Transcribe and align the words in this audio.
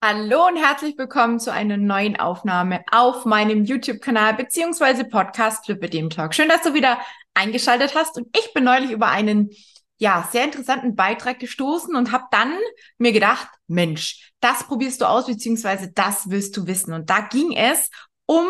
Hallo 0.00 0.46
und 0.46 0.56
herzlich 0.56 0.96
willkommen 0.96 1.40
zu 1.40 1.52
einer 1.52 1.76
neuen 1.76 2.14
Aufnahme 2.14 2.84
auf 2.92 3.24
meinem 3.24 3.64
YouTube-Kanal 3.64 4.34
beziehungsweise 4.34 5.04
Podcast 5.04 5.64
Flippe 5.64 5.90
dem 5.90 6.08
Talk. 6.08 6.36
Schön, 6.36 6.48
dass 6.48 6.62
du 6.62 6.72
wieder 6.72 7.00
eingeschaltet 7.34 7.96
hast 7.96 8.16
und 8.16 8.28
ich 8.38 8.54
bin 8.54 8.62
neulich 8.62 8.92
über 8.92 9.08
einen 9.08 9.50
ja 9.96 10.28
sehr 10.30 10.44
interessanten 10.44 10.94
Beitrag 10.94 11.40
gestoßen 11.40 11.96
und 11.96 12.12
habe 12.12 12.26
dann 12.30 12.52
mir 12.98 13.10
gedacht, 13.10 13.48
Mensch, 13.66 14.30
das 14.38 14.62
probierst 14.68 15.00
du 15.00 15.06
aus 15.06 15.26
beziehungsweise 15.26 15.90
das 15.92 16.30
willst 16.30 16.56
du 16.56 16.68
wissen 16.68 16.92
und 16.92 17.10
da 17.10 17.18
ging 17.22 17.56
es 17.56 17.90
um 18.24 18.46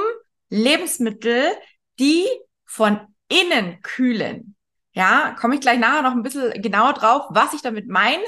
Lebensmittel, 0.50 1.50
die 1.98 2.26
von 2.66 3.00
innen 3.30 3.80
kühlen. 3.80 4.54
Ja, 4.92 5.34
komme 5.40 5.54
ich 5.54 5.62
gleich 5.62 5.78
nachher 5.78 6.02
noch 6.02 6.12
ein 6.12 6.22
bisschen 6.22 6.60
genauer 6.60 6.92
drauf, 6.92 7.22
was 7.30 7.54
ich 7.54 7.62
damit 7.62 7.88
meine. 7.88 8.22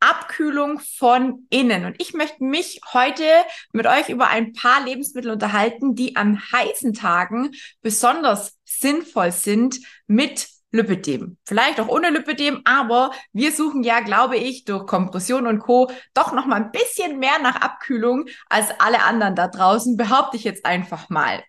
Abkühlung 0.00 0.80
von 0.80 1.46
innen. 1.50 1.84
Und 1.84 1.96
ich 1.98 2.14
möchte 2.14 2.44
mich 2.44 2.80
heute 2.92 3.24
mit 3.72 3.86
euch 3.86 4.08
über 4.08 4.28
ein 4.28 4.52
paar 4.52 4.84
Lebensmittel 4.84 5.30
unterhalten, 5.30 5.94
die 5.94 6.16
an 6.16 6.40
heißen 6.52 6.94
Tagen 6.94 7.52
besonders 7.82 8.56
sinnvoll 8.64 9.32
sind 9.32 9.78
mit 10.06 10.48
Lipidem. 10.70 11.38
Vielleicht 11.46 11.80
auch 11.80 11.88
ohne 11.88 12.10
Lipidem, 12.10 12.60
aber 12.64 13.12
wir 13.32 13.52
suchen 13.52 13.82
ja, 13.82 14.00
glaube 14.00 14.36
ich, 14.36 14.64
durch 14.64 14.86
Kompression 14.86 15.46
und 15.46 15.60
Co. 15.60 15.90
doch 16.12 16.32
noch 16.32 16.44
mal 16.44 16.56
ein 16.56 16.72
bisschen 16.72 17.18
mehr 17.18 17.38
nach 17.38 17.56
Abkühlung 17.56 18.26
als 18.48 18.68
alle 18.78 19.02
anderen 19.02 19.34
da 19.34 19.48
draußen, 19.48 19.96
behaupte 19.96 20.36
ich 20.36 20.44
jetzt 20.44 20.66
einfach 20.66 21.08
mal. 21.08 21.42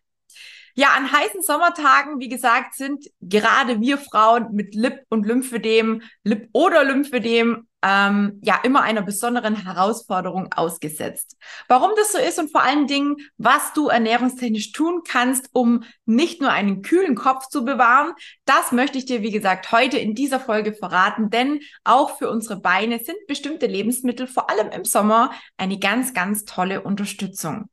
Ja, 0.76 0.90
an 0.96 1.12
heißen 1.12 1.42
Sommertagen, 1.42 2.20
wie 2.20 2.30
gesagt, 2.30 2.76
sind 2.76 3.06
gerade 3.22 3.82
wir 3.82 3.98
Frauen 3.98 4.54
mit 4.54 4.76
Lip- 4.76 5.06
und 5.10 5.26
Lymphedem, 5.26 6.02
Lip- 6.24 6.50
oder 6.54 6.84
Lymphedem, 6.84 7.68
ähm, 7.82 8.40
ja, 8.44 8.60
immer 8.64 8.82
einer 8.82 9.02
besonderen 9.02 9.56
Herausforderung 9.56 10.52
ausgesetzt. 10.54 11.38
Warum 11.68 11.92
das 11.96 12.12
so 12.12 12.18
ist 12.18 12.40
und 12.40 12.52
vor 12.52 12.62
allen 12.62 12.88
Dingen, 12.88 13.16
was 13.38 13.74
du 13.74 13.88
ernährungstechnisch 13.88 14.74
tun 14.74 15.02
kannst, 15.08 15.50
um 15.54 15.84
nicht 16.06 16.42
nur 16.42 16.52
einen 16.52 16.82
kühlen 16.82 17.16
Kopf 17.16 17.48
zu 17.48 17.64
bewahren, 17.64 18.14
das 18.46 18.72
möchte 18.72 18.98
ich 18.98 19.06
dir, 19.06 19.22
wie 19.22 19.32
gesagt, 19.32 19.72
heute 19.72 19.98
in 19.98 20.14
dieser 20.14 20.40
Folge 20.40 20.74
verraten, 20.74 21.30
denn 21.30 21.62
auch 21.84 22.18
für 22.18 22.30
unsere 22.30 22.60
Beine 22.60 23.00
sind 23.00 23.18
bestimmte 23.28 23.66
Lebensmittel, 23.66 24.28
vor 24.28 24.50
allem 24.50 24.70
im 24.72 24.84
Sommer, 24.84 25.32
eine 25.58 25.80
ganz, 25.80 26.14
ganz 26.14 26.44
tolle 26.46 26.82
Unterstützung. 26.82 27.70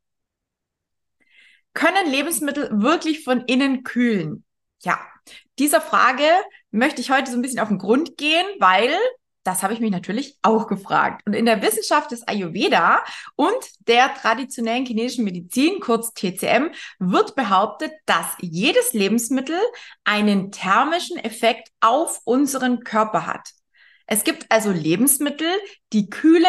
Können 1.76 2.10
Lebensmittel 2.10 2.70
wirklich 2.72 3.22
von 3.22 3.42
innen 3.42 3.84
kühlen? 3.84 4.44
Ja, 4.80 4.98
dieser 5.58 5.82
Frage 5.82 6.24
möchte 6.70 7.02
ich 7.02 7.10
heute 7.10 7.30
so 7.30 7.36
ein 7.36 7.42
bisschen 7.42 7.60
auf 7.60 7.68
den 7.68 7.76
Grund 7.76 8.16
gehen, 8.16 8.46
weil 8.60 8.96
das 9.44 9.62
habe 9.62 9.74
ich 9.74 9.80
mich 9.80 9.90
natürlich 9.90 10.38
auch 10.40 10.68
gefragt. 10.68 11.20
Und 11.26 11.34
in 11.34 11.44
der 11.44 11.60
Wissenschaft 11.60 12.12
des 12.12 12.26
Ayurveda 12.26 13.04
und 13.36 13.58
der 13.86 14.14
traditionellen 14.14 14.86
chinesischen 14.86 15.24
Medizin, 15.26 15.78
kurz 15.80 16.14
TCM, 16.14 16.70
wird 16.98 17.36
behauptet, 17.36 17.92
dass 18.06 18.24
jedes 18.40 18.94
Lebensmittel 18.94 19.60
einen 20.02 20.52
thermischen 20.52 21.18
Effekt 21.18 21.68
auf 21.80 22.22
unseren 22.24 22.84
Körper 22.84 23.26
hat. 23.26 23.50
Es 24.06 24.24
gibt 24.24 24.50
also 24.50 24.70
Lebensmittel, 24.70 25.52
die 25.92 26.08
kühlend, 26.08 26.48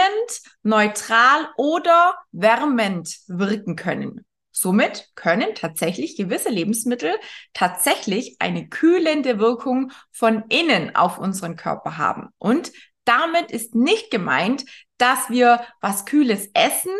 neutral 0.63 1.49
oder 1.57 2.15
wärmend 2.31 3.17
wirken 3.27 3.75
können. 3.75 4.26
Somit 4.59 5.09
können 5.13 5.53
tatsächlich 5.53 6.15
gewisse 6.15 6.49
Lebensmittel 6.49 7.13
tatsächlich 7.53 8.37
eine 8.39 8.67
kühlende 8.69 9.37
Wirkung 9.37 9.91
von 10.11 10.45
innen 10.49 10.95
auf 10.95 11.19
unseren 11.19 11.55
Körper 11.55 11.97
haben. 11.97 12.29
Und 12.39 12.71
damit 13.05 13.51
ist 13.51 13.75
nicht 13.75 14.09
gemeint, 14.09 14.65
dass 14.97 15.29
wir 15.29 15.61
was 15.79 16.05
Kühles 16.05 16.49
essen 16.55 16.91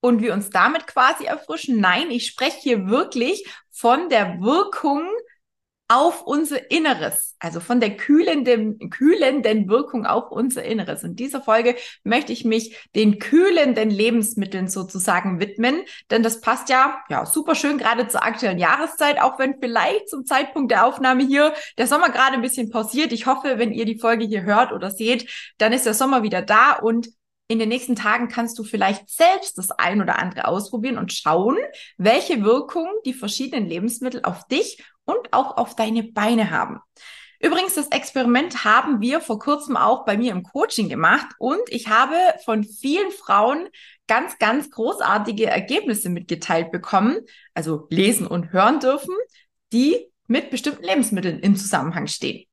und 0.00 0.20
wir 0.20 0.32
uns 0.32 0.50
damit 0.50 0.88
quasi 0.88 1.26
erfrischen. 1.26 1.80
Nein, 1.80 2.10
ich 2.10 2.26
spreche 2.26 2.58
hier 2.60 2.88
wirklich 2.88 3.46
von 3.70 4.08
der 4.08 4.40
Wirkung 4.40 5.08
auf 5.90 6.22
unser 6.22 6.70
Inneres, 6.70 7.34
also 7.40 7.58
von 7.58 7.80
der 7.80 7.96
kühlenden, 7.96 8.90
kühlenden 8.90 9.68
Wirkung 9.68 10.06
auf 10.06 10.30
unser 10.30 10.62
Inneres. 10.62 11.02
In 11.02 11.16
dieser 11.16 11.42
Folge 11.42 11.74
möchte 12.04 12.32
ich 12.32 12.44
mich 12.44 12.88
den 12.94 13.18
kühlenden 13.18 13.90
Lebensmitteln 13.90 14.68
sozusagen 14.68 15.40
widmen, 15.40 15.82
denn 16.12 16.22
das 16.22 16.40
passt 16.40 16.68
ja, 16.68 17.00
ja, 17.08 17.26
super 17.26 17.56
schön 17.56 17.76
gerade 17.76 18.06
zur 18.06 18.22
aktuellen 18.22 18.60
Jahreszeit, 18.60 19.20
auch 19.20 19.40
wenn 19.40 19.58
vielleicht 19.60 20.08
zum 20.08 20.24
Zeitpunkt 20.24 20.70
der 20.70 20.86
Aufnahme 20.86 21.26
hier 21.26 21.54
der 21.76 21.88
Sommer 21.88 22.10
gerade 22.10 22.34
ein 22.34 22.42
bisschen 22.42 22.70
pausiert. 22.70 23.10
Ich 23.10 23.26
hoffe, 23.26 23.58
wenn 23.58 23.72
ihr 23.72 23.84
die 23.84 23.98
Folge 23.98 24.24
hier 24.24 24.42
hört 24.44 24.70
oder 24.70 24.92
seht, 24.92 25.28
dann 25.58 25.72
ist 25.72 25.86
der 25.86 25.94
Sommer 25.94 26.22
wieder 26.22 26.40
da 26.40 26.74
und 26.74 27.08
in 27.50 27.58
den 27.58 27.68
nächsten 27.68 27.96
Tagen 27.96 28.28
kannst 28.28 28.60
du 28.60 28.62
vielleicht 28.62 29.10
selbst 29.10 29.58
das 29.58 29.72
ein 29.72 30.00
oder 30.00 30.20
andere 30.20 30.46
ausprobieren 30.46 30.98
und 30.98 31.12
schauen, 31.12 31.56
welche 31.98 32.44
Wirkung 32.44 32.86
die 33.04 33.12
verschiedenen 33.12 33.68
Lebensmittel 33.68 34.20
auf 34.22 34.46
dich 34.46 34.80
und 35.04 35.32
auch 35.32 35.56
auf 35.56 35.76
deine 35.76 36.02
Beine 36.02 36.50
haben. 36.50 36.80
Übrigens, 37.42 37.74
das 37.74 37.88
Experiment 37.88 38.64
haben 38.64 39.00
wir 39.00 39.20
vor 39.20 39.38
kurzem 39.38 39.76
auch 39.76 40.04
bei 40.04 40.18
mir 40.18 40.32
im 40.32 40.42
Coaching 40.42 40.90
gemacht 40.90 41.26
und 41.38 41.62
ich 41.68 41.88
habe 41.88 42.14
von 42.44 42.64
vielen 42.64 43.10
Frauen 43.12 43.68
ganz, 44.06 44.38
ganz 44.38 44.70
großartige 44.70 45.46
Ergebnisse 45.46 46.10
mitgeteilt 46.10 46.70
bekommen, 46.70 47.20
also 47.54 47.86
lesen 47.88 48.26
und 48.26 48.52
hören 48.52 48.78
dürfen, 48.80 49.14
die 49.72 50.06
mit 50.26 50.50
bestimmten 50.50 50.84
Lebensmitteln 50.84 51.40
im 51.40 51.56
Zusammenhang 51.56 52.08
stehen. 52.08 52.46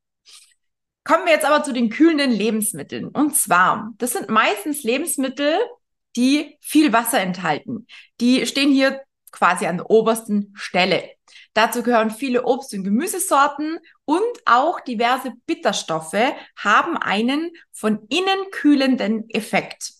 Kommen 1.04 1.26
wir 1.26 1.34
jetzt 1.34 1.46
aber 1.46 1.64
zu 1.64 1.74
den 1.74 1.90
kühlenden 1.90 2.32
Lebensmitteln. 2.32 3.08
Und 3.08 3.36
zwar, 3.36 3.92
das 3.98 4.14
sind 4.14 4.30
meistens 4.30 4.84
Lebensmittel, 4.84 5.58
die 6.16 6.58
viel 6.62 6.92
Wasser 6.94 7.20
enthalten. 7.20 7.88
Die 8.20 8.46
stehen 8.46 8.72
hier 8.72 9.02
quasi 9.32 9.66
an 9.66 9.78
der 9.78 9.90
obersten 9.90 10.54
Stelle. 10.56 11.12
Dazu 11.54 11.84
gehören 11.84 12.12
viele 12.12 12.44
Obst- 12.46 12.74
und 12.74 12.84
Gemüsesorten 12.84 13.80
und 14.06 14.22
auch 14.46 14.80
diverse 14.80 15.34
Bitterstoffe 15.46 16.34
haben 16.56 16.98
einen 16.98 17.52
von 17.72 18.06
innen 18.10 18.52
kühlenden 18.52 19.30
Effekt. 19.30 19.94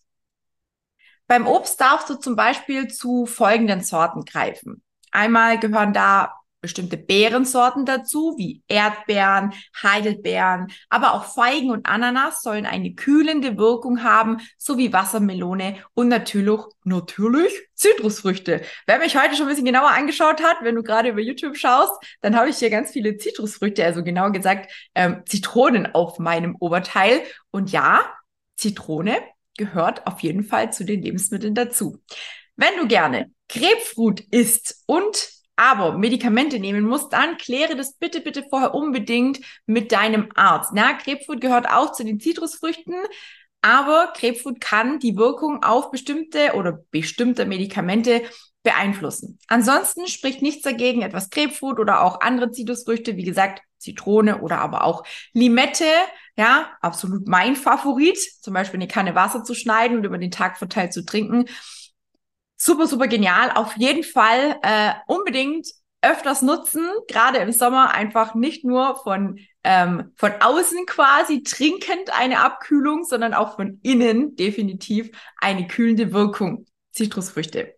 Beim 1.28 1.46
Obst 1.46 1.82
darfst 1.82 2.10
du 2.10 2.16
zum 2.16 2.36
Beispiel 2.36 2.88
zu 2.88 3.26
folgenden 3.26 3.82
Sorten 3.82 4.24
greifen. 4.24 4.82
Einmal 5.12 5.60
gehören 5.60 5.94
da 5.94 6.37
bestimmte 6.62 6.98
Beerensorten 6.98 7.86
dazu, 7.86 8.36
wie 8.38 8.62
Erdbeeren, 8.68 9.54
Heidelbeeren, 9.82 10.68
aber 10.90 11.14
auch 11.14 11.26
Feigen 11.26 11.72
und 11.72 11.86
Ananas 11.88 12.42
sollen 12.42 12.66
eine 12.66 12.94
kühlende 12.94 13.58
Wirkung 13.58 14.04
haben, 14.04 14.38
sowie 14.58 14.92
Wassermelone 14.92 15.78
und 15.94 16.08
natürlich, 16.08 16.62
natürlich 16.84 17.54
Zitrusfrüchte. 17.76 18.62
Wer 18.88 19.00
mich 19.00 19.16
heute 19.16 19.36
schon 19.36 19.46
ein 19.46 19.50
bisschen 19.50 19.66
genauer 19.66 19.92
angeschaut 19.92 20.42
hat, 20.42 20.58
wenn 20.62 20.76
du 20.76 20.84
gerade 20.84 21.10
über 21.10 21.22
YouTube 21.22 21.58
schaust, 21.58 21.94
dann 22.22 22.36
habe 22.36 22.50
ich 22.50 22.58
hier 22.58 22.70
ganz 22.70 22.92
viele 22.92 23.18
Zitrusfrüchte, 23.18 23.86
also 23.86 24.04
genau 24.04 24.32
gesagt 24.32 24.72
ähm, 24.96 25.22
Zitronen 25.26 25.94
auf 25.94 26.18
meinem 26.18 26.56
Oberteil. 26.60 27.22
Und 27.52 27.72
ja, 27.72 28.02
Zitrone 28.56 29.18
gehört 29.58 30.08
auf 30.08 30.22
jeden 30.22 30.44
Fall 30.44 30.74
zu 30.74 30.86
den 30.86 31.02
Lebensmitteln 31.02 31.54
dazu. 31.54 32.02
Wenn 32.56 32.76
du 32.80 32.88
gerne 32.88 33.32
Grapefruit 33.48 34.22
isst 34.32 34.84
und 34.88 35.37
aber 35.58 35.98
Medikamente 35.98 36.60
nehmen 36.60 36.86
musst, 36.86 37.12
dann 37.12 37.38
kläre 37.38 37.76
das 37.76 37.96
bitte, 37.96 38.22
bitte 38.22 38.46
vorher 38.50 38.74
unbedingt 38.74 39.40
mit 39.66 39.92
deinem 39.92 40.30
Arzt. 40.36 40.72
Na, 40.74 40.94
Grapefruit 40.94 41.42
gehört 41.42 41.68
auch 41.68 41.92
zu 41.92 42.06
den 42.06 42.20
Zitrusfrüchten, 42.20 42.96
aber 43.62 44.14
Grapefruit 44.16 44.62
kann 44.62 45.00
die 45.00 45.18
Wirkung 45.18 45.64
auf 45.64 45.92
bestimmte 45.92 46.54
oder 46.54 46.80
bestimmte 46.92 47.46
Medikamente 47.46 48.22
beeinflussen. 48.62 49.40
Ansonsten 49.48 50.08
spricht 50.08 50.42
nichts 50.42 50.62
dagegen, 50.62 51.02
etwas 51.02 51.32
Grapefruit 51.32 51.80
oder 51.80 52.04
auch 52.04 52.22
andere 52.22 52.52
Zitrusfrüchte, 52.52 53.18
wie 53.18 53.24
gesagt, 53.24 53.64
Zitrone 53.80 54.42
oder 54.42 54.60
aber 54.60 54.84
auch 54.84 55.04
Limette, 55.34 55.86
ja, 56.36 56.72
absolut 56.82 57.28
mein 57.28 57.56
Favorit, 57.56 58.20
zum 58.42 58.54
Beispiel 58.54 58.80
eine 58.80 58.88
Kanne 58.88 59.16
Wasser 59.16 59.44
zu 59.44 59.56
schneiden 59.56 59.98
und 59.98 60.04
über 60.04 60.18
den 60.18 60.32
Tag 60.32 60.58
verteilt 60.58 60.94
zu 60.94 61.04
trinken 61.04 61.46
super, 62.58 62.88
super 62.88 63.08
genial. 63.08 63.52
Auf 63.52 63.78
jeden 63.78 64.04
Fall 64.04 64.58
äh, 64.64 64.94
unbedingt 65.08 65.68
öfters 66.02 66.42
nutzen, 66.42 66.88
gerade 67.08 67.40
im 67.40 67.52
Sommer 67.52 67.94
einfach 67.94 68.36
nicht 68.36 68.64
nur 68.64 68.98
von, 68.98 69.40
ähm, 69.64 70.12
von 70.16 70.32
außen 70.40 70.86
quasi 70.86 71.44
trinkend 71.44 72.14
eine 72.18 72.40
Abkühlung, 72.42 73.04
sondern 73.04 73.34
auch 73.34 73.56
von 73.56 73.80
innen 73.84 74.36
definitiv 74.36 75.10
eine 75.38 75.68
kühlende 75.68 76.14
Wirkung. 76.14 76.66
Zitrusfrüchte. 76.92 77.77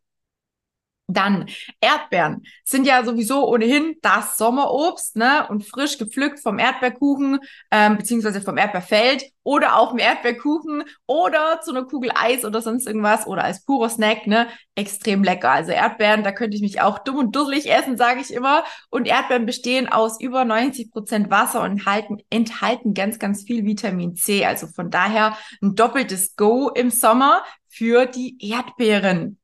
Dann 1.12 1.48
Erdbeeren 1.82 2.44
sind 2.64 2.86
ja 2.86 3.04
sowieso 3.04 3.48
ohnehin 3.50 3.96
das 4.04 4.38
Sommerobst, 4.38 5.16
ne? 5.16 5.48
Und 5.50 5.66
frisch 5.66 5.98
gepflückt 5.98 6.40
vom 6.40 6.60
Erdbeerkuchen, 6.60 7.40
ähm, 7.72 7.98
beziehungsweise 7.98 8.42
vom 8.42 8.58
Erdbeerfeld 8.58 9.24
oder 9.42 9.78
auch 9.78 9.92
im 9.94 9.98
Erdbeerkuchen 9.98 10.84
oder 11.08 11.62
zu 11.64 11.72
einer 11.72 11.86
Kugel 11.86 12.12
Eis 12.14 12.46
oder 12.46 12.62
sonst 12.62 12.86
irgendwas 12.86 13.26
oder 13.26 13.44
als 13.44 13.66
purer 13.66 13.90
Snack, 13.90 14.28
ne? 14.28 14.48
Extrem 14.76 15.24
lecker. 15.24 15.50
Also 15.50 15.72
Erdbeeren, 15.72 16.24
da 16.24 16.32
könnte 16.32 16.56
ich 16.56 16.62
mich 16.62 16.80
auch 16.80 17.00
dumm 17.00 17.18
und 17.18 17.36
dusselig 17.36 17.72
essen, 17.72 17.98
sage 17.98 18.22
ich 18.22 18.32
immer. 18.32 18.64
Und 18.92 19.08
Erdbeeren 19.08 19.48
bestehen 19.48 19.90
aus 19.90 20.22
über 20.22 20.46
90 20.46 20.92
Prozent 20.92 21.32
Wasser 21.32 21.64
und 21.64 21.72
enthalten, 21.72 22.18
enthalten 22.30 22.94
ganz, 22.94 23.18
ganz 23.18 23.44
viel 23.46 23.66
Vitamin 23.66 24.16
C. 24.16 24.46
Also 24.46 24.68
von 24.68 24.92
daher 24.92 25.36
ein 25.64 25.74
doppeltes 25.74 26.36
Go 26.36 26.70
im 26.70 26.92
Sommer 26.92 27.44
für 27.68 28.06
die 28.06 28.38
Erdbeeren. 28.40 29.39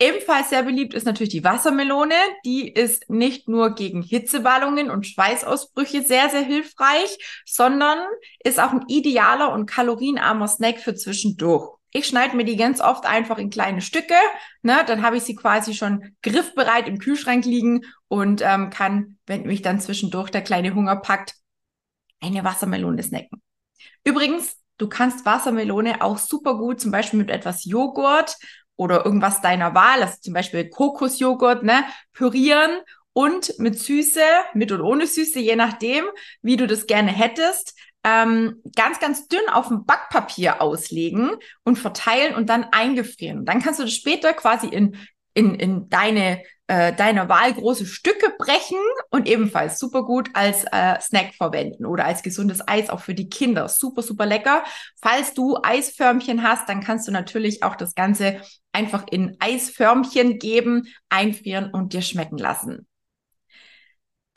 Ebenfalls 0.00 0.50
sehr 0.50 0.62
beliebt 0.62 0.94
ist 0.94 1.06
natürlich 1.06 1.32
die 1.32 1.42
Wassermelone. 1.42 2.14
Die 2.44 2.68
ist 2.68 3.10
nicht 3.10 3.48
nur 3.48 3.74
gegen 3.74 4.02
Hitzeballungen 4.02 4.90
und 4.90 5.06
Schweißausbrüche 5.06 6.02
sehr, 6.02 6.30
sehr 6.30 6.42
hilfreich, 6.42 7.18
sondern 7.44 7.98
ist 8.44 8.60
auch 8.60 8.72
ein 8.72 8.84
idealer 8.86 9.52
und 9.52 9.66
kalorienarmer 9.66 10.46
Snack 10.46 10.78
für 10.78 10.94
zwischendurch. 10.94 11.76
Ich 11.90 12.06
schneide 12.06 12.36
mir 12.36 12.44
die 12.44 12.56
ganz 12.56 12.80
oft 12.80 13.06
einfach 13.06 13.38
in 13.38 13.50
kleine 13.50 13.80
Stücke. 13.80 14.14
Ne? 14.62 14.84
Dann 14.86 15.02
habe 15.02 15.16
ich 15.16 15.24
sie 15.24 15.34
quasi 15.34 15.74
schon 15.74 16.14
griffbereit 16.22 16.86
im 16.86 16.98
Kühlschrank 16.98 17.44
liegen 17.44 17.84
und 18.06 18.40
ähm, 18.42 18.70
kann, 18.70 19.18
wenn 19.26 19.44
mich 19.44 19.62
dann 19.62 19.80
zwischendurch 19.80 20.30
der 20.30 20.42
kleine 20.42 20.74
Hunger 20.74 20.96
packt, 20.96 21.34
eine 22.20 22.44
Wassermelone 22.44 23.02
snacken. 23.02 23.42
Übrigens, 24.04 24.58
du 24.76 24.88
kannst 24.88 25.24
Wassermelone 25.24 26.02
auch 26.02 26.18
super 26.18 26.56
gut 26.56 26.80
zum 26.80 26.92
Beispiel 26.92 27.18
mit 27.18 27.30
etwas 27.30 27.64
Joghurt 27.64 28.36
oder 28.78 29.04
irgendwas 29.04 29.42
deiner 29.42 29.74
Wahl, 29.74 30.02
also 30.02 30.14
zum 30.22 30.32
Beispiel 30.32 30.70
Kokosjoghurt, 30.70 31.64
ne, 31.64 31.84
pürieren 32.14 32.70
und 33.12 33.58
mit 33.58 33.78
Süße, 33.78 34.22
mit 34.54 34.72
und 34.72 34.80
ohne 34.80 35.06
Süße, 35.06 35.40
je 35.40 35.56
nachdem, 35.56 36.04
wie 36.40 36.56
du 36.56 36.66
das 36.66 36.86
gerne 36.86 37.10
hättest, 37.10 37.76
ähm, 38.04 38.62
ganz, 38.76 39.00
ganz 39.00 39.26
dünn 39.26 39.48
auf 39.52 39.68
dem 39.68 39.84
Backpapier 39.84 40.62
auslegen 40.62 41.32
und 41.64 41.76
verteilen 41.76 42.34
und 42.36 42.48
dann 42.48 42.64
eingefrieren. 42.70 43.44
dann 43.44 43.60
kannst 43.60 43.80
du 43.80 43.84
das 43.84 43.92
später 43.92 44.32
quasi 44.32 44.68
in, 44.68 44.96
in, 45.34 45.56
in 45.56 45.88
deine 45.88 46.42
äh, 46.68 46.92
deiner 46.92 47.28
Wahl 47.28 47.54
große 47.54 47.86
Stücke 47.86 48.32
brechen 48.38 48.78
und 49.10 49.26
ebenfalls 49.26 49.78
super 49.78 50.04
gut 50.04 50.30
als 50.34 50.64
äh, 50.70 51.00
Snack 51.00 51.34
verwenden 51.34 51.86
oder 51.86 52.04
als 52.04 52.22
gesundes 52.22 52.66
Eis 52.66 52.90
auch 52.90 53.00
für 53.00 53.14
die 53.14 53.28
Kinder. 53.28 53.68
Super, 53.68 54.02
super 54.02 54.26
lecker. 54.26 54.64
Falls 55.00 55.34
du 55.34 55.58
Eisförmchen 55.62 56.42
hast, 56.42 56.68
dann 56.68 56.82
kannst 56.82 57.08
du 57.08 57.12
natürlich 57.12 57.62
auch 57.62 57.74
das 57.74 57.94
Ganze 57.94 58.42
einfach 58.72 59.06
in 59.10 59.36
Eisförmchen 59.40 60.38
geben, 60.38 60.88
einfrieren 61.08 61.70
und 61.72 61.94
dir 61.94 62.02
schmecken 62.02 62.38
lassen. 62.38 62.86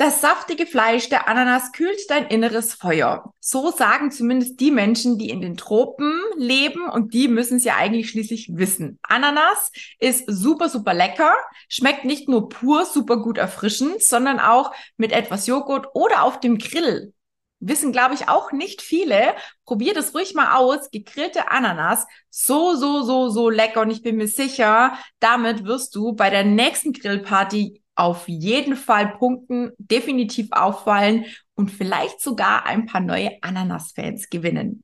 Das 0.01 0.19
saftige 0.19 0.65
Fleisch 0.65 1.09
der 1.09 1.27
Ananas 1.27 1.73
kühlt 1.73 2.09
dein 2.09 2.25
inneres 2.25 2.73
Feuer. 2.73 3.35
So 3.39 3.69
sagen 3.69 4.09
zumindest 4.09 4.59
die 4.59 4.71
Menschen, 4.71 5.19
die 5.19 5.29
in 5.29 5.41
den 5.41 5.57
Tropen 5.57 6.19
leben 6.35 6.89
und 6.89 7.13
die 7.13 7.27
müssen 7.27 7.57
es 7.57 7.65
ja 7.65 7.75
eigentlich 7.75 8.09
schließlich 8.09 8.49
wissen. 8.55 8.97
Ananas 9.03 9.71
ist 9.99 10.23
super, 10.25 10.69
super 10.69 10.95
lecker, 10.95 11.35
schmeckt 11.69 12.03
nicht 12.03 12.27
nur 12.27 12.49
pur 12.49 12.85
super 12.85 13.17
gut 13.17 13.37
erfrischend, 13.37 14.01
sondern 14.01 14.39
auch 14.39 14.73
mit 14.97 15.11
etwas 15.11 15.45
Joghurt 15.45 15.85
oder 15.93 16.23
auf 16.23 16.39
dem 16.39 16.57
Grill. 16.57 17.13
Wissen, 17.59 17.91
glaube 17.91 18.15
ich, 18.15 18.27
auch 18.27 18.51
nicht 18.51 18.81
viele. 18.81 19.35
Probier 19.65 19.93
das 19.93 20.15
ruhig 20.15 20.33
mal 20.33 20.55
aus. 20.55 20.89
Gegrillte 20.89 21.51
Ananas. 21.51 22.07
So, 22.31 22.73
so, 22.73 23.03
so, 23.03 23.29
so 23.29 23.51
lecker. 23.51 23.81
Und 23.81 23.91
ich 23.91 24.01
bin 24.01 24.17
mir 24.17 24.27
sicher, 24.27 24.97
damit 25.19 25.63
wirst 25.63 25.93
du 25.93 26.13
bei 26.13 26.31
der 26.31 26.43
nächsten 26.43 26.91
Grillparty 26.91 27.80
auf 27.95 28.27
jeden 28.27 28.75
Fall 28.75 29.13
punkten, 29.17 29.71
definitiv 29.77 30.47
auffallen 30.51 31.25
und 31.55 31.69
vielleicht 31.69 32.21
sogar 32.21 32.65
ein 32.65 32.85
paar 32.85 33.01
neue 33.01 33.37
Ananas-Fans 33.41 34.29
gewinnen. 34.29 34.83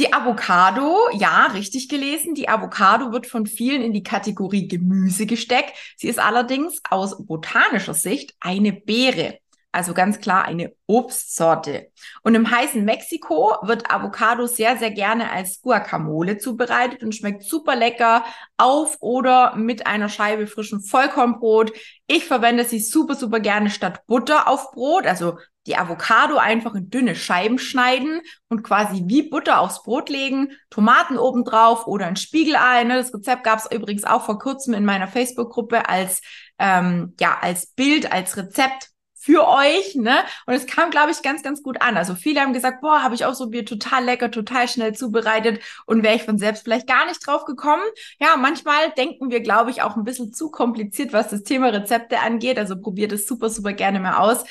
Die 0.00 0.12
Avocado, 0.12 1.08
ja, 1.12 1.46
richtig 1.46 1.88
gelesen. 1.88 2.34
Die 2.34 2.48
Avocado 2.48 3.12
wird 3.12 3.28
von 3.28 3.46
vielen 3.46 3.80
in 3.80 3.92
die 3.92 4.02
Kategorie 4.02 4.66
Gemüse 4.66 5.24
gesteckt. 5.24 5.72
Sie 5.96 6.08
ist 6.08 6.18
allerdings 6.18 6.80
aus 6.90 7.24
botanischer 7.24 7.94
Sicht 7.94 8.34
eine 8.40 8.72
Beere. 8.72 9.38
Also 9.74 9.92
ganz 9.92 10.20
klar 10.20 10.44
eine 10.44 10.72
Obstsorte. 10.86 11.90
Und 12.22 12.36
im 12.36 12.48
heißen 12.48 12.84
Mexiko 12.84 13.56
wird 13.62 13.90
Avocado 13.90 14.46
sehr, 14.46 14.76
sehr 14.76 14.92
gerne 14.92 15.32
als 15.32 15.60
Guacamole 15.62 16.38
zubereitet 16.38 17.02
und 17.02 17.12
schmeckt 17.12 17.42
super 17.42 17.74
lecker 17.74 18.24
auf 18.56 18.98
oder 19.00 19.56
mit 19.56 19.88
einer 19.88 20.08
Scheibe 20.08 20.46
frischen 20.46 20.80
Vollkornbrot. 20.80 21.72
Ich 22.06 22.24
verwende 22.24 22.64
sie 22.64 22.78
super, 22.78 23.16
super 23.16 23.40
gerne 23.40 23.68
statt 23.68 24.06
Butter 24.06 24.46
auf 24.46 24.70
Brot. 24.70 25.06
Also 25.06 25.38
die 25.66 25.76
Avocado 25.76 26.36
einfach 26.36 26.76
in 26.76 26.88
dünne 26.88 27.16
Scheiben 27.16 27.58
schneiden 27.58 28.20
und 28.48 28.62
quasi 28.62 29.02
wie 29.06 29.28
Butter 29.28 29.58
aufs 29.58 29.82
Brot 29.82 30.08
legen, 30.08 30.52
Tomaten 30.70 31.18
obendrauf 31.18 31.88
oder 31.88 32.06
ein 32.06 32.14
Spiegelei. 32.14 32.84
Ne? 32.84 32.98
Das 32.98 33.12
Rezept 33.12 33.42
gab 33.42 33.58
es 33.58 33.72
übrigens 33.72 34.04
auch 34.04 34.24
vor 34.24 34.38
kurzem 34.38 34.72
in 34.74 34.84
meiner 34.84 35.08
Facebook-Gruppe 35.08 35.88
als, 35.88 36.20
ähm, 36.60 37.14
ja, 37.18 37.38
als 37.40 37.66
Bild, 37.66 38.12
als 38.12 38.36
Rezept 38.36 38.93
für 39.24 39.48
euch, 39.48 39.94
ne? 39.94 40.18
Und 40.44 40.52
es 40.52 40.66
kam, 40.66 40.90
glaube 40.90 41.10
ich, 41.10 41.22
ganz, 41.22 41.42
ganz 41.42 41.62
gut 41.62 41.80
an. 41.80 41.96
Also 41.96 42.14
viele 42.14 42.42
haben 42.42 42.52
gesagt, 42.52 42.82
boah, 42.82 43.02
habe 43.02 43.14
ich 43.14 43.24
auch 43.24 43.32
so 43.32 43.48
Bier 43.48 43.64
total 43.64 44.04
lecker, 44.04 44.30
total 44.30 44.68
schnell 44.68 44.94
zubereitet 44.94 45.60
und 45.86 46.02
wäre 46.02 46.14
ich 46.14 46.24
von 46.24 46.36
selbst 46.36 46.64
vielleicht 46.64 46.86
gar 46.86 47.06
nicht 47.06 47.26
drauf 47.26 47.46
gekommen. 47.46 47.82
Ja, 48.20 48.36
manchmal 48.36 48.90
denken 48.90 49.30
wir, 49.30 49.40
glaube 49.40 49.70
ich, 49.70 49.80
auch 49.80 49.96
ein 49.96 50.04
bisschen 50.04 50.34
zu 50.34 50.50
kompliziert, 50.50 51.14
was 51.14 51.28
das 51.28 51.42
Thema 51.42 51.68
Rezepte 51.68 52.18
angeht. 52.18 52.58
Also 52.58 52.78
probiert 52.78 53.12
es 53.12 53.26
super, 53.26 53.48
super 53.48 53.72
gerne 53.72 53.98
mal 53.98 54.18
aus. 54.18 54.44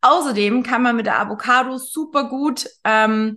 Außerdem 0.00 0.62
kann 0.62 0.82
man 0.82 0.94
mit 0.94 1.06
der 1.06 1.18
Avocado 1.18 1.76
super 1.76 2.28
gut 2.28 2.68
ähm, 2.84 3.36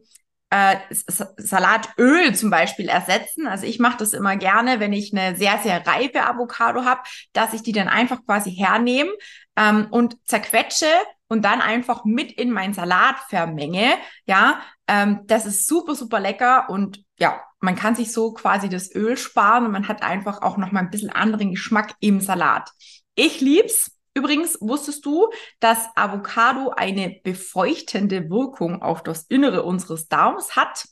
äh, 0.53 0.77
Salatöl 0.91 2.35
zum 2.35 2.51
Beispiel 2.51 2.88
ersetzen. 2.88 3.47
Also 3.47 3.65
ich 3.65 3.79
mache 3.79 3.97
das 3.97 4.13
immer 4.13 4.35
gerne, 4.35 4.79
wenn 4.79 4.94
ich 4.94 5.11
eine 5.11 5.35
sehr, 5.35 5.57
sehr 5.57 5.85
reife 5.88 6.27
Avocado 6.27 6.85
habe, 6.85 7.01
dass 7.33 7.53
ich 7.53 7.63
die 7.63 7.71
dann 7.71 7.88
einfach 7.88 8.23
quasi 8.23 8.51
hernehme 8.51 9.09
ähm, 9.55 9.88
und 9.89 10.15
zerquetsche 10.27 10.85
und 11.27 11.44
dann 11.44 11.59
einfach 11.59 12.05
mit 12.05 12.31
in 12.33 12.51
meinen 12.51 12.75
Salat 12.75 13.15
vermenge. 13.29 13.95
Ja, 14.27 14.61
ähm, 14.88 15.21
das 15.25 15.47
ist 15.47 15.67
super, 15.67 15.95
super 15.95 16.19
lecker 16.19 16.69
und 16.69 17.03
ja, 17.17 17.41
man 17.59 17.75
kann 17.75 17.95
sich 17.95 18.11
so 18.11 18.33
quasi 18.33 18.69
das 18.69 18.94
Öl 18.94 19.17
sparen 19.17 19.65
und 19.65 19.71
man 19.71 19.88
hat 19.88 20.03
einfach 20.03 20.44
auch 20.44 20.57
noch 20.57 20.71
mal 20.71 20.81
ein 20.81 20.91
bisschen 20.91 21.09
anderen 21.09 21.50
Geschmack 21.50 21.95
im 22.00 22.21
Salat. 22.21 22.69
Ich 23.15 23.41
lieb's. 23.41 23.92
Übrigens 24.15 24.57
wusstest 24.62 25.06
du, 25.06 25.30
dass 25.60 25.88
Avocado 25.95 26.69
eine 26.69 27.19
befeuchtende 27.24 28.30
Wirkung 28.30 28.81
auf 28.81 29.01
das 29.01 29.24
Innere 29.24 29.63
unseres 29.63 30.07
Darms 30.07 30.56
hat? 30.56 30.86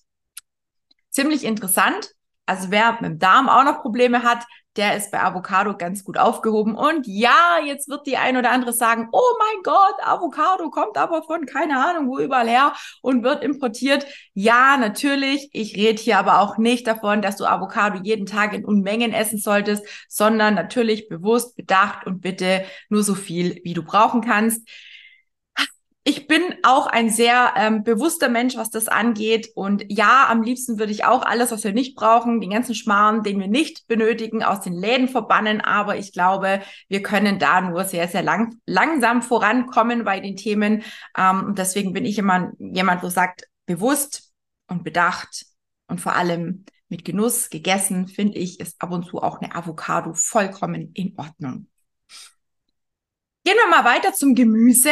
Ziemlich 1.10 1.44
interessant. 1.44 2.12
Also 2.46 2.72
wer 2.72 2.94
mit 2.94 3.04
dem 3.04 3.20
Darm 3.20 3.48
auch 3.48 3.64
noch 3.64 3.82
Probleme 3.82 4.24
hat, 4.24 4.46
der 4.78 4.96
ist 4.96 5.12
bei 5.12 5.22
Avocado 5.22 5.76
ganz 5.76 6.04
gut 6.04 6.18
aufgehoben. 6.18 6.76
Und 6.76 7.06
ja, 7.06 7.60
jetzt 7.66 7.90
wird 7.90 8.08
die 8.08 8.18
ein 8.18 8.38
oder 8.38 8.52
andere 8.52 8.74
sagen, 8.74 9.10
oh 9.12 9.38
mein 9.38 9.64
Gott, 9.64 9.96
Avocado 10.04 10.70
kommt 10.70 10.98
aber 10.98 11.24
von 11.24 11.46
keine 11.46 11.84
Ahnung 11.86 12.08
wo 12.08 12.20
überall 12.20 12.48
her 12.48 12.74
und 13.02 13.24
wird 13.24 13.44
importiert. 13.44 14.06
Ja, 14.34 14.78
natürlich. 14.78 15.50
Ich 15.54 15.76
rede 15.76 16.02
hier 16.02 16.18
aber 16.18 16.40
auch 16.40 16.58
nicht 16.58 16.88
davon, 16.88 17.22
dass 17.22 17.36
du 17.38 17.46
Avocado 17.46 18.00
jeden 18.02 18.26
Tag 18.26 18.54
in 18.54 18.66
Unmengen 18.66 19.14
essen 19.14 19.40
solltest, 19.40 19.86
sondern 20.08 20.56
natürlich 20.56 21.10
bewusst, 21.10 21.56
bedacht 21.56 22.06
und 22.06 22.22
bitte 22.22 22.64
nur 22.90 23.04
so 23.04 23.16
viel, 23.16 23.60
wie 23.64 23.74
du 23.74 23.84
brauchen 23.84 24.22
kannst 24.22 24.68
ich 26.04 26.26
bin 26.26 26.42
auch 26.64 26.88
ein 26.88 27.12
sehr 27.12 27.54
ähm, 27.56 27.84
bewusster 27.84 28.28
Mensch, 28.28 28.56
was 28.56 28.72
das 28.72 28.88
angeht. 28.88 29.52
Und 29.54 29.86
ja, 29.88 30.28
am 30.30 30.42
liebsten 30.42 30.80
würde 30.80 30.92
ich 30.92 31.06
auch 31.06 31.22
alles, 31.22 31.52
was 31.52 31.64
wir 31.64 31.74
nicht 31.74 31.96
brauchen, 31.96 32.42
den 32.42 32.50
ganzen 32.50 32.74
Schmarrn, 32.74 33.22
den 33.22 33.40
wir 33.40 33.48
nicht 33.48 33.88
benötigen, 33.88 34.44
aus 34.44 34.62
den 34.62 34.74
Läden 34.74 35.08
verbannen. 35.08 35.62
Aber 35.62 35.98
ich 35.98 36.12
glaube, 36.12 36.62
wir 36.88 37.04
können 37.04 37.38
da 37.38 37.62
nur 37.62 37.84
sehr, 37.86 38.08
sehr 38.08 38.24
lang, 38.24 38.56
langsam 38.66 39.22
vorankommen 39.22 40.04
bei 40.04 40.20
den 40.20 40.38
Themen. 40.38 40.84
Ähm, 41.16 41.46
und 41.46 41.60
deswegen 41.60 41.94
bin 41.94 42.06
ich 42.06 42.18
immer 42.18 42.52
jemand, 42.58 43.04
wo 43.04 43.10
sagt, 43.10 43.48
bewusst 43.68 44.34
und 44.68 44.84
bedacht 44.84 45.46
und 45.88 46.02
vor 46.02 46.16
allem 46.16 46.66
mit 46.90 47.06
Genuss 47.06 47.52
gegessen, 47.52 48.08
finde 48.08 48.40
ich, 48.40 48.60
ist 48.60 48.82
ab 48.82 48.92
und 48.92 49.06
zu 49.06 49.22
auch 49.22 49.40
eine 49.40 49.54
Avocado 49.54 50.14
vollkommen 50.16 50.92
in 50.94 51.14
Ordnung. 51.18 51.68
Gehen 53.44 53.56
wir 53.56 53.70
mal 53.70 53.86
weiter 53.86 54.14
zum 54.14 54.34
Gemüse. 54.34 54.92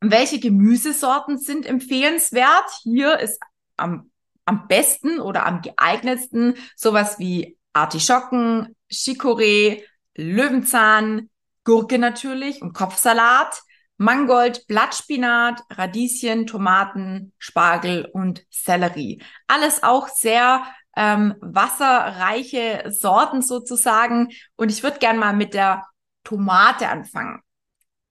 Welche 0.00 0.38
Gemüsesorten 0.38 1.38
sind 1.38 1.66
empfehlenswert? 1.66 2.70
Hier 2.82 3.18
ist 3.18 3.40
am, 3.76 4.10
am 4.44 4.68
besten 4.68 5.20
oder 5.20 5.46
am 5.46 5.60
geeignetsten 5.62 6.54
sowas 6.76 7.18
wie 7.18 7.58
Artischocken, 7.72 8.76
Chicorée, 8.90 9.82
Löwenzahn, 10.14 11.30
Gurke 11.64 11.98
natürlich 11.98 12.62
und 12.62 12.72
Kopfsalat, 12.72 13.62
Mangold, 13.98 14.66
Blattspinat, 14.68 15.62
Radieschen, 15.70 16.46
Tomaten, 16.46 17.32
Spargel 17.38 18.08
und 18.12 18.44
Sellerie. 18.48 19.20
Alles 19.48 19.82
auch 19.82 20.08
sehr 20.08 20.64
ähm, 20.96 21.34
wasserreiche 21.40 22.84
Sorten 22.88 23.42
sozusagen. 23.42 24.28
Und 24.56 24.70
ich 24.70 24.82
würde 24.82 24.98
gerne 24.98 25.18
mal 25.18 25.34
mit 25.34 25.52
der 25.52 25.84
Tomate 26.22 26.88
anfangen. 26.88 27.42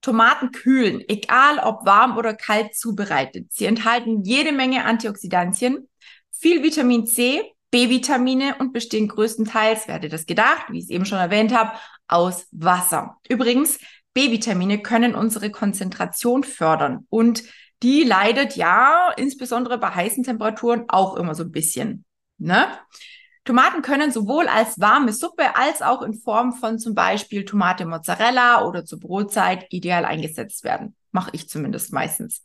Tomaten 0.08 0.52
kühlen, 0.52 1.02
egal 1.06 1.58
ob 1.58 1.84
warm 1.84 2.16
oder 2.16 2.32
kalt 2.32 2.74
zubereitet. 2.74 3.52
Sie 3.52 3.66
enthalten 3.66 4.22
jede 4.22 4.52
Menge 4.52 4.86
Antioxidantien, 4.86 5.86
viel 6.30 6.62
Vitamin 6.62 7.06
C, 7.06 7.42
B-Vitamine 7.70 8.56
und 8.58 8.72
bestehen 8.72 9.08
größtenteils, 9.08 9.82
wer 9.86 9.96
hätte 9.96 10.08
das 10.08 10.24
gedacht, 10.24 10.70
wie 10.70 10.78
ich 10.78 10.84
es 10.84 10.90
eben 10.90 11.04
schon 11.04 11.18
erwähnt 11.18 11.54
habe, 11.54 11.72
aus 12.06 12.46
Wasser. 12.52 13.18
Übrigens, 13.28 13.80
B-Vitamine 14.14 14.80
können 14.80 15.14
unsere 15.14 15.50
Konzentration 15.50 16.42
fördern 16.42 17.06
und 17.10 17.42
die 17.82 18.02
leidet 18.02 18.56
ja 18.56 19.12
insbesondere 19.14 19.76
bei 19.76 19.90
heißen 19.90 20.24
Temperaturen 20.24 20.84
auch 20.88 21.16
immer 21.16 21.34
so 21.34 21.42
ein 21.42 21.52
bisschen. 21.52 22.06
Ne? 22.38 22.66
Tomaten 23.48 23.80
können 23.80 24.12
sowohl 24.12 24.46
als 24.46 24.78
warme 24.78 25.10
Suppe 25.10 25.56
als 25.56 25.80
auch 25.80 26.02
in 26.02 26.12
Form 26.12 26.52
von 26.52 26.78
zum 26.78 26.94
Beispiel 26.94 27.46
Tomate 27.46 27.86
Mozzarella 27.86 28.66
oder 28.66 28.84
zur 28.84 29.00
Brotzeit 29.00 29.64
ideal 29.70 30.04
eingesetzt 30.04 30.64
werden. 30.64 30.94
Mache 31.12 31.30
ich 31.32 31.48
zumindest 31.48 31.90
meistens. 31.90 32.44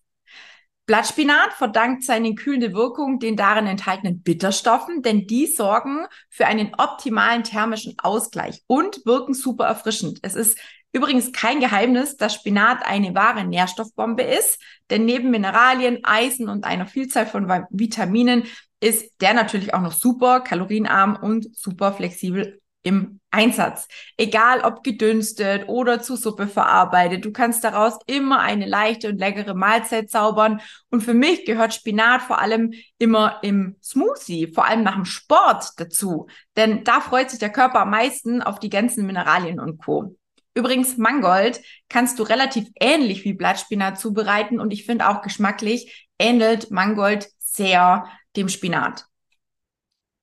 Blattspinat 0.86 1.52
verdankt 1.52 2.06
seine 2.06 2.36
kühlende 2.36 2.72
Wirkung 2.72 3.20
den 3.20 3.36
darin 3.36 3.68
enthaltenen 3.68 4.22
Bitterstoffen, 4.22 5.02
denn 5.02 5.28
die 5.28 5.48
sorgen 5.48 6.06
für 6.30 6.46
einen 6.46 6.74
optimalen 6.78 7.44
thermischen 7.44 7.96
Ausgleich 8.02 8.64
und 8.68 9.06
wirken 9.06 9.34
super 9.34 9.66
erfrischend. 9.66 10.20
Es 10.22 10.36
ist 10.36 10.58
übrigens 10.94 11.34
kein 11.34 11.60
Geheimnis, 11.60 12.16
dass 12.16 12.36
Spinat 12.36 12.86
eine 12.86 13.14
wahre 13.14 13.44
Nährstoffbombe 13.44 14.24
ist, 14.24 14.60
denn 14.90 15.06
neben 15.06 15.32
Mineralien, 15.32 16.00
Eisen 16.04 16.48
und 16.48 16.64
einer 16.64 16.86
Vielzahl 16.86 17.26
von 17.26 17.50
Vitaminen 17.70 18.44
ist 18.80 19.22
der 19.22 19.34
natürlich 19.34 19.74
auch 19.74 19.82
noch 19.82 19.94
super 19.94 20.42
kalorienarm 20.42 21.18
und 21.22 21.56
super 21.58 21.94
flexibel 21.94 22.62
im 22.84 23.22
Einsatz. 23.32 23.88
Egal 24.18 24.62
ob 24.62 24.84
gedünstet 24.84 25.68
oder 25.68 26.02
zu 26.02 26.16
Suppe 26.16 26.48
verarbeitet, 26.48 27.26
du 27.26 27.32
kannst 27.32 27.64
daraus 27.64 27.98
immer 28.06 28.42
eine 28.42 28.68
leichte 28.68 29.10
und 29.10 29.18
leckere 29.18 29.56
Mahlzeit 29.56 30.12
zaubern. 30.12 30.62
Und 30.92 31.02
für 31.02 31.14
mich 31.14 31.46
gehört 31.46 31.74
Spinat 31.74 32.22
vor 32.22 32.40
allem 32.40 32.74
immer 32.98 33.40
im 33.42 33.78
Smoothie, 33.82 34.52
vor 34.54 34.66
allem 34.66 34.84
nach 34.84 34.96
dem 34.96 35.06
Sport 35.06 35.72
dazu. 35.78 36.28
Denn 36.58 36.84
da 36.84 37.00
freut 37.00 37.30
sich 37.30 37.40
der 37.40 37.52
Körper 37.52 37.80
am 37.82 37.90
meisten 37.90 38.42
auf 38.42 38.60
die 38.60 38.70
ganzen 38.70 39.06
Mineralien 39.06 39.60
und 39.60 39.78
Co. 39.78 40.16
Übrigens, 40.56 40.98
Mangold 40.98 41.62
kannst 41.90 42.20
du 42.20 42.24
relativ 42.24 42.68
ähnlich 42.80 43.24
wie 43.26 43.34
Blattspinat 43.34 44.00
zubereiten 44.00 44.60
und 44.60 44.72
ich 44.72 44.86
finde 44.86 45.10
auch 45.10 45.22
geschmacklich 45.22 46.08
ähnelt 46.20 46.70
Mangold 46.70 47.28
sehr 47.40 48.08
dem 48.36 48.50
Spinat. 48.50 49.06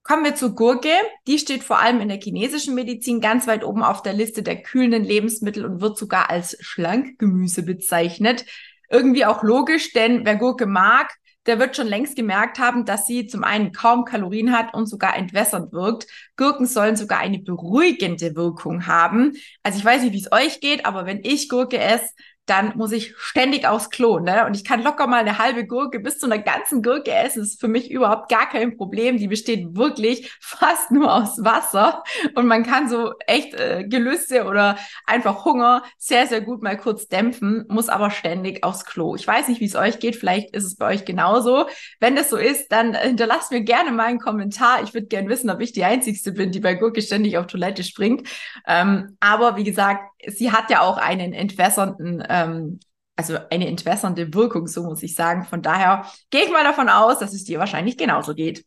Kommen 0.02 0.25
wir 0.25 0.34
zur 0.34 0.54
Gurke. 0.54 0.92
Die 1.26 1.38
steht 1.38 1.62
vor 1.62 1.78
allem 1.78 2.00
in 2.00 2.08
der 2.08 2.20
chinesischen 2.20 2.75
Medizin 2.75 3.20
ganz 3.20 3.46
weit 3.46 3.64
oben 3.64 3.82
auf 3.82 4.02
der 4.02 4.12
Liste 4.12 4.42
der 4.42 4.62
kühlenden 4.62 5.04
Lebensmittel 5.04 5.64
und 5.64 5.80
wird 5.80 5.99
sogar 5.99 6.30
als 6.30 6.56
Schlankgemüse 6.60 7.62
bezeichnet. 7.62 8.44
Irgendwie 8.88 9.25
auch 9.25 9.42
logisch, 9.42 9.92
denn 9.92 10.25
wer 10.25 10.37
Gurke 10.37 10.66
mag, 10.66 11.14
der 11.47 11.59
wird 11.59 11.76
schon 11.76 11.87
längst 11.87 12.16
gemerkt 12.16 12.59
haben, 12.59 12.85
dass 12.85 13.06
sie 13.06 13.26
zum 13.26 13.44
einen 13.44 13.73
kaum 13.73 14.04
Kalorien 14.04 14.52
hat 14.52 14.75
und 14.75 14.87
sogar 14.87 15.16
entwässernd 15.16 15.73
wirkt. 15.73 16.06
Gurken 16.37 16.66
sollen 16.66 16.97
sogar 16.97 17.18
eine 17.18 17.38
beruhigende 17.38 18.37
Wirkung 18.37 18.87
haben. 18.87 19.32
Also 19.62 19.78
ich 19.78 19.85
weiß 19.85 20.02
nicht, 20.02 20.12
wie 20.12 20.20
es 20.20 20.32
euch 20.32 20.61
geht, 20.61 20.85
aber 20.85 21.06
wenn 21.06 21.20
ich 21.25 21.49
Gurke 21.49 21.78
esse, 21.78 22.11
dann 22.50 22.76
muss 22.76 22.90
ich 22.90 23.14
ständig 23.16 23.66
aufs 23.66 23.90
Klo, 23.90 24.19
ne? 24.19 24.45
Und 24.45 24.57
ich 24.57 24.64
kann 24.64 24.83
locker 24.83 25.07
mal 25.07 25.21
eine 25.21 25.38
halbe 25.38 25.66
Gurke 25.66 26.00
bis 26.00 26.19
zu 26.19 26.26
einer 26.26 26.38
ganzen 26.38 26.83
Gurke 26.83 27.12
essen. 27.12 27.40
Das 27.40 27.50
ist 27.50 27.61
für 27.61 27.69
mich 27.69 27.90
überhaupt 27.90 28.28
gar 28.28 28.49
kein 28.49 28.76
Problem. 28.76 29.19
Die 29.19 29.28
besteht 29.28 29.76
wirklich 29.76 30.33
fast 30.40 30.90
nur 30.90 31.14
aus 31.14 31.45
Wasser 31.45 32.02
und 32.35 32.47
man 32.47 32.64
kann 32.64 32.88
so 32.88 33.12
echt 33.26 33.54
äh, 33.54 33.85
Gelüste 33.87 34.47
oder 34.47 34.76
einfach 35.07 35.45
Hunger 35.45 35.85
sehr, 35.97 36.26
sehr 36.26 36.40
gut 36.40 36.62
mal 36.62 36.76
kurz 36.76 37.07
dämpfen, 37.07 37.64
muss 37.69 37.88
aber 37.88 38.11
ständig 38.11 38.64
aufs 38.64 38.85
Klo. 38.85 39.14
Ich 39.14 39.26
weiß 39.26 39.47
nicht, 39.49 39.61
wie 39.61 39.66
es 39.66 39.76
euch 39.76 40.00
geht. 40.00 40.16
Vielleicht 40.16 40.50
ist 40.54 40.64
es 40.64 40.75
bei 40.75 40.88
euch 40.88 41.04
genauso. 41.04 41.66
Wenn 42.00 42.16
das 42.16 42.30
so 42.30 42.37
ist, 42.37 42.73
dann 42.73 42.95
hinterlasst 42.95 43.52
mir 43.52 43.61
gerne 43.61 43.92
mal 43.92 44.07
einen 44.07 44.19
Kommentar. 44.19 44.83
Ich 44.83 44.92
würde 44.92 45.07
gerne 45.07 45.28
wissen, 45.28 45.50
ob 45.50 45.61
ich 45.61 45.73
die 45.73 45.85
Einzigste 45.85 46.33
bin, 46.33 46.50
die 46.50 46.61
bei 46.61 46.75
Gurke 46.75 47.00
ständig 47.00 47.38
auf 47.38 47.47
Toilette 47.47 47.85
springt. 47.85 48.28
Ähm, 48.66 49.16
aber 49.21 49.57
wie 49.57 49.64
gesagt, 49.64 50.10
sie 50.26 50.52
hat 50.52 50.70
ja 50.70 50.82
auch 50.82 50.98
einen 50.98 51.32
entwässernden, 51.32 52.22
ähm, 52.28 52.80
also 53.16 53.38
eine 53.50 53.68
entwässernde 53.68 54.32
Wirkung, 54.32 54.66
so 54.66 54.82
muss 54.82 55.02
ich 55.02 55.14
sagen. 55.14 55.44
Von 55.44 55.62
daher 55.62 56.06
gehe 56.30 56.44
ich 56.44 56.50
mal 56.50 56.64
davon 56.64 56.88
aus, 56.88 57.18
dass 57.18 57.34
es 57.34 57.44
dir 57.44 57.58
wahrscheinlich 57.58 57.96
genauso 57.98 58.34
geht. 58.34 58.64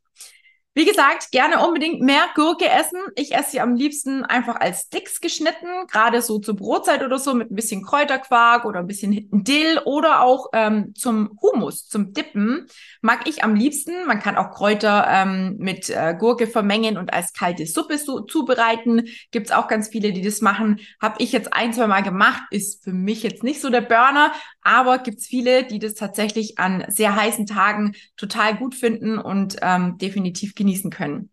Wie 0.75 0.86
gesagt, 0.86 1.32
gerne 1.32 1.65
unbedingt 1.65 2.01
mehr 2.01 2.25
Gurke 2.34 2.68
essen. 2.68 3.00
Ich 3.15 3.36
esse 3.36 3.51
sie 3.51 3.62
am 3.62 3.75
liebsten 3.75 4.25
einfach 4.25 4.56
als 4.56 4.84
Sticks 4.84 5.22
geschnitten, 5.22 5.68
gerade 5.92 6.22
so 6.22 6.39
zur 6.39 6.56
Brotzeit 6.56 7.03
oder 7.03 7.20
so 7.20 7.36
mit 7.36 7.51
ein 7.51 7.56
bisschen 7.56 7.84
Kräuterquark 7.84 8.65
oder 8.65 8.80
ein 8.80 8.88
bisschen 8.88 9.30
Dill 9.32 9.80
oder 9.86 10.22
auch 10.22 10.48
ähm, 10.53 10.96
zum 10.96 11.38
Humus, 11.42 11.88
zum 11.88 12.13
Dippen 12.13 12.65
mag 13.01 13.27
ich 13.27 13.44
am 13.44 13.53
liebsten. 13.53 14.06
Man 14.08 14.20
kann 14.20 14.36
auch 14.36 14.50
Kräuter 14.50 15.06
ähm, 15.08 15.58
mit 15.60 15.92
äh, 15.92 16.15
Gurke 16.18 16.48
vermengen 16.48 16.98
und 16.98 17.13
als 17.13 17.34
kalte 17.34 17.68
Suppe 17.68 18.00
so, 18.00 18.22
zubereiten. 18.22 19.03
Gibt's 19.30 19.51
auch 19.51 19.68
ganz 19.68 19.89
viele, 19.89 20.12
die 20.12 20.22
das 20.22 20.42
machen. 20.42 20.80
Habe 21.00 21.18
ich 21.20 21.32
jetzt 21.34 21.53
ein, 21.53 21.74
zwei 21.74 21.86
Mal 21.86 22.01
gemacht. 22.01 22.42
Ist 22.50 22.84
für 22.84 22.94
mich 22.94 23.22
jetzt 23.22 23.44
nicht 23.44 23.62
so 23.62 23.70
der 23.70 23.82
Burner, 23.82 24.32
aber 24.62 24.98
gibt's 24.98 25.27
viele, 25.27 25.65
die 25.65 25.77
das 25.77 25.94
tatsächlich 25.94 26.58
an 26.58 26.86
sehr 26.88 27.15
heißen 27.15 27.46
Tagen 27.46 27.94
total 28.18 28.56
gut 28.56 28.74
finden 28.74 29.20
und 29.20 29.58
ähm, 29.62 29.98
definitiv 29.98 30.56
können. 30.89 31.29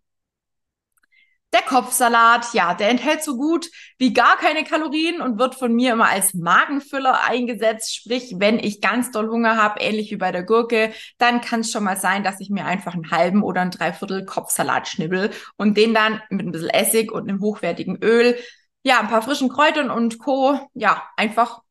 Der 1.52 1.62
Kopfsalat, 1.62 2.54
ja, 2.54 2.74
der 2.74 2.90
enthält 2.90 3.24
so 3.24 3.36
gut 3.36 3.70
wie 3.98 4.12
gar 4.12 4.36
keine 4.36 4.62
Kalorien 4.62 5.20
und 5.20 5.40
wird 5.40 5.56
von 5.56 5.74
mir 5.74 5.94
immer 5.94 6.08
als 6.08 6.32
Magenfüller 6.32 7.24
eingesetzt. 7.24 7.92
Sprich, 7.92 8.34
wenn 8.38 8.60
ich 8.60 8.80
ganz 8.80 9.10
doll 9.10 9.28
Hunger 9.28 9.56
habe, 9.56 9.80
ähnlich 9.80 10.12
wie 10.12 10.16
bei 10.16 10.30
der 10.30 10.44
Gurke, 10.44 10.92
dann 11.18 11.40
kann 11.40 11.60
es 11.60 11.72
schon 11.72 11.82
mal 11.82 11.96
sein, 11.96 12.22
dass 12.22 12.38
ich 12.40 12.50
mir 12.50 12.66
einfach 12.66 12.94
einen 12.94 13.10
halben 13.10 13.42
oder 13.42 13.62
einen 13.62 13.72
Dreiviertel 13.72 14.24
Kopfsalat 14.24 14.86
schnibbel 14.86 15.30
und 15.56 15.76
den 15.76 15.92
dann 15.92 16.22
mit 16.30 16.46
ein 16.46 16.52
bisschen 16.52 16.70
Essig 16.70 17.10
und 17.10 17.28
einem 17.28 17.40
hochwertigen 17.40 17.98
Öl, 18.00 18.36
ja, 18.84 19.00
ein 19.00 19.08
paar 19.08 19.22
frischen 19.22 19.48
Kräutern 19.48 19.90
und 19.90 20.18
Co. 20.20 20.58
ja, 20.74 21.02
einfach 21.16 21.62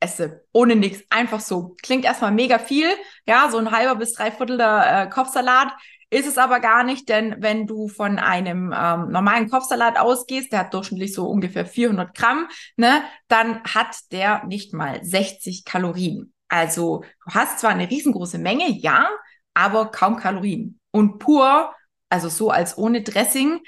esse. 0.00 0.44
Ohne 0.52 0.76
nichts. 0.76 1.04
Einfach 1.10 1.40
so. 1.40 1.76
Klingt 1.82 2.04
erstmal 2.04 2.32
mega 2.32 2.58
viel. 2.58 2.88
Ja, 3.26 3.48
so 3.50 3.58
ein 3.58 3.70
halber 3.70 3.96
bis 3.96 4.14
dreiviertel 4.14 4.56
der 4.56 5.06
äh, 5.06 5.10
Kopfsalat. 5.10 5.72
Ist 6.10 6.26
es 6.26 6.38
aber 6.38 6.58
gar 6.58 6.82
nicht, 6.82 7.08
denn 7.08 7.36
wenn 7.38 7.68
du 7.68 7.86
von 7.86 8.18
einem 8.18 8.74
ähm, 8.76 9.10
normalen 9.10 9.48
Kopfsalat 9.48 9.96
ausgehst, 9.96 10.52
der 10.52 10.60
hat 10.60 10.74
durchschnittlich 10.74 11.14
so 11.14 11.28
ungefähr 11.28 11.64
400 11.64 12.14
Gramm, 12.16 12.48
ne, 12.76 13.02
dann 13.28 13.62
hat 13.62 13.96
der 14.10 14.44
nicht 14.44 14.74
mal 14.74 15.02
60 15.04 15.64
Kalorien. 15.64 16.32
Also 16.48 17.04
du 17.24 17.34
hast 17.34 17.60
zwar 17.60 17.70
eine 17.70 17.88
riesengroße 17.88 18.38
Menge, 18.38 18.68
ja, 18.70 19.08
aber 19.54 19.92
kaum 19.92 20.16
Kalorien. 20.16 20.80
Und 20.90 21.20
pur, 21.20 21.72
also 22.08 22.28
so 22.28 22.50
als 22.50 22.76
ohne 22.76 23.02
Dressing, 23.02 23.60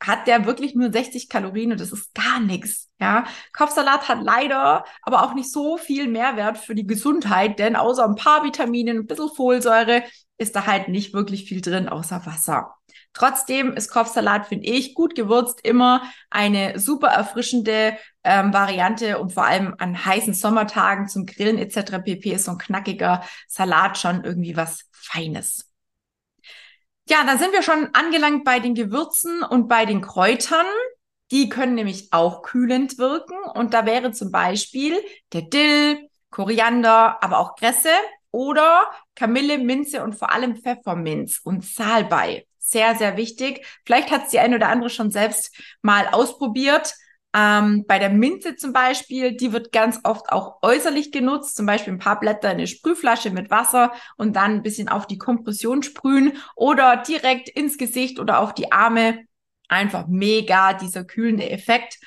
hat 0.00 0.28
der 0.28 0.46
wirklich 0.46 0.76
nur 0.76 0.92
60 0.92 1.28
Kalorien 1.28 1.72
und 1.72 1.80
das 1.80 1.90
ist 1.90 2.14
gar 2.14 2.38
nichts. 2.38 2.88
Ja, 3.00 3.24
Kopfsalat 3.52 4.08
hat 4.08 4.22
leider 4.22 4.84
aber 5.02 5.24
auch 5.24 5.34
nicht 5.34 5.50
so 5.50 5.76
viel 5.76 6.06
Mehrwert 6.06 6.58
für 6.58 6.76
die 6.76 6.86
Gesundheit, 6.86 7.58
denn 7.58 7.74
außer 7.74 8.04
ein 8.04 8.14
paar 8.14 8.44
Vitaminen, 8.44 8.98
ein 8.98 9.06
bisschen 9.06 9.30
Folsäure 9.34 10.04
ist 10.38 10.56
da 10.56 10.66
halt 10.66 10.88
nicht 10.88 11.12
wirklich 11.12 11.44
viel 11.44 11.60
drin 11.60 11.88
außer 11.88 12.24
Wasser. 12.24 12.76
Trotzdem 13.12 13.72
ist 13.72 13.90
Kopfsalat, 13.90 14.46
finde 14.46 14.68
ich, 14.68 14.94
gut 14.94 15.14
gewürzt 15.14 15.60
immer 15.64 16.02
eine 16.30 16.78
super 16.78 17.08
erfrischende 17.08 17.96
ähm, 18.22 18.52
Variante 18.52 19.18
und 19.18 19.32
vor 19.32 19.44
allem 19.44 19.74
an 19.78 20.04
heißen 20.04 20.34
Sommertagen 20.34 21.08
zum 21.08 21.26
Grillen 21.26 21.58
etc. 21.58 21.98
pp. 21.98 22.32
ist 22.32 22.44
so 22.44 22.52
ein 22.52 22.58
knackiger 22.58 23.24
Salat 23.48 23.98
schon 23.98 24.24
irgendwie 24.24 24.56
was 24.56 24.84
Feines. 24.92 25.72
Ja, 27.08 27.24
da 27.24 27.38
sind 27.38 27.52
wir 27.52 27.62
schon 27.62 27.88
angelangt 27.94 28.44
bei 28.44 28.60
den 28.60 28.74
Gewürzen 28.74 29.42
und 29.42 29.66
bei 29.66 29.86
den 29.86 30.02
Kräutern. 30.02 30.66
Die 31.30 31.48
können 31.48 31.74
nämlich 31.74 32.12
auch 32.12 32.42
kühlend 32.42 32.98
wirken. 32.98 33.36
Und 33.54 33.74
da 33.74 33.86
wäre 33.86 34.12
zum 34.12 34.30
Beispiel 34.30 34.94
der 35.32 35.42
Dill, 35.42 36.08
Koriander, 36.30 37.22
aber 37.22 37.38
auch 37.38 37.56
Kresse 37.56 37.88
oder 38.30 38.90
Kamille, 39.14 39.58
Minze 39.58 40.02
und 40.02 40.14
vor 40.14 40.32
allem 40.32 40.56
Pfefferminz 40.56 41.40
und 41.42 41.64
Salbei. 41.64 42.46
Sehr, 42.58 42.94
sehr 42.96 43.16
wichtig. 43.16 43.64
Vielleicht 43.84 44.10
hat 44.10 44.24
es 44.24 44.30
die 44.30 44.38
eine 44.40 44.56
oder 44.56 44.68
andere 44.68 44.90
schon 44.90 45.10
selbst 45.10 45.56
mal 45.82 46.06
ausprobiert. 46.08 46.94
Ähm, 47.34 47.84
bei 47.86 47.98
der 47.98 48.10
Minze 48.10 48.56
zum 48.56 48.72
Beispiel, 48.72 49.36
die 49.36 49.52
wird 49.52 49.70
ganz 49.70 50.00
oft 50.04 50.30
auch 50.30 50.62
äußerlich 50.62 51.12
genutzt, 51.12 51.56
zum 51.56 51.66
Beispiel 51.66 51.92
ein 51.92 51.98
paar 51.98 52.20
Blätter 52.20 52.50
in 52.50 52.58
eine 52.58 52.66
Sprühflasche 52.66 53.30
mit 53.30 53.50
Wasser 53.50 53.92
und 54.16 54.34
dann 54.36 54.52
ein 54.52 54.62
bisschen 54.62 54.88
auf 54.88 55.06
die 55.06 55.18
Kompression 55.18 55.82
sprühen 55.82 56.38
oder 56.56 56.96
direkt 56.96 57.48
ins 57.48 57.76
Gesicht 57.76 58.18
oder 58.18 58.40
auf 58.40 58.54
die 58.54 58.72
Arme. 58.72 59.24
Einfach 59.68 60.06
mega 60.06 60.72
dieser 60.72 61.04
kühlende 61.04 61.50
Effekt. 61.50 61.98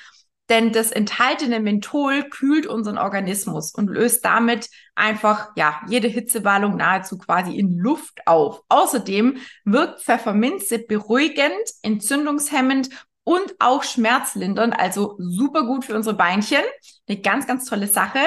Denn 0.52 0.70
das 0.70 0.92
enthaltene 0.92 1.60
Menthol 1.60 2.24
kühlt 2.24 2.66
unseren 2.66 2.98
Organismus 2.98 3.74
und 3.74 3.88
löst 3.88 4.22
damit 4.22 4.68
einfach, 4.94 5.48
ja, 5.56 5.80
jede 5.88 6.08
Hitzewallung 6.08 6.76
nahezu 6.76 7.16
quasi 7.16 7.56
in 7.56 7.78
Luft 7.78 8.26
auf. 8.26 8.62
Außerdem 8.68 9.38
wirkt 9.64 10.02
Pfefferminze 10.02 10.80
beruhigend, 10.80 11.56
entzündungshemmend 11.80 12.90
und 13.24 13.54
auch 13.60 13.82
schmerzlindernd, 13.82 14.78
also 14.78 15.16
super 15.18 15.64
gut 15.64 15.86
für 15.86 15.96
unsere 15.96 16.16
Beinchen. 16.16 16.62
Eine 17.08 17.22
ganz, 17.22 17.46
ganz 17.46 17.64
tolle 17.64 17.86
Sache. 17.86 18.20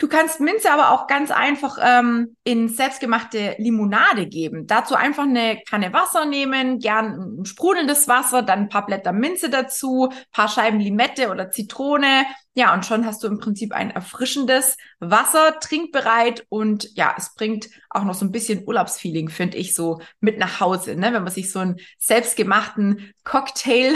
Du 0.00 0.08
kannst 0.08 0.40
Minze 0.40 0.72
aber 0.72 0.92
auch 0.92 1.06
ganz 1.06 1.30
einfach 1.30 1.76
ähm, 1.78 2.34
in 2.42 2.70
selbstgemachte 2.70 3.56
Limonade 3.58 4.26
geben. 4.26 4.66
Dazu 4.66 4.94
einfach 4.94 5.24
eine 5.24 5.60
Kanne 5.68 5.92
Wasser 5.92 6.24
nehmen, 6.24 6.78
gern 6.78 7.40
ein 7.40 7.44
sprudelndes 7.44 8.08
Wasser, 8.08 8.40
dann 8.40 8.60
ein 8.60 8.68
paar 8.70 8.86
Blätter 8.86 9.12
Minze 9.12 9.50
dazu, 9.50 10.10
paar 10.32 10.48
Scheiben 10.48 10.80
Limette 10.80 11.30
oder 11.30 11.50
Zitrone. 11.50 12.24
Ja, 12.54 12.72
und 12.72 12.86
schon 12.86 13.04
hast 13.04 13.22
du 13.22 13.26
im 13.26 13.38
Prinzip 13.38 13.72
ein 13.74 13.90
erfrischendes 13.90 14.78
Wasser, 15.00 15.60
trinkbereit 15.60 16.46
und 16.48 16.88
ja, 16.96 17.14
es 17.18 17.34
bringt 17.34 17.68
auch 17.90 18.04
noch 18.04 18.14
so 18.14 18.24
ein 18.24 18.32
bisschen 18.32 18.66
Urlaubsfeeling, 18.66 19.28
finde 19.28 19.58
ich, 19.58 19.74
so 19.74 20.00
mit 20.20 20.38
nach 20.38 20.60
Hause, 20.60 20.96
ne? 20.96 21.12
wenn 21.12 21.24
man 21.24 21.32
sich 21.32 21.52
so 21.52 21.58
einen 21.58 21.76
selbstgemachten 21.98 23.12
Cocktail 23.22 23.92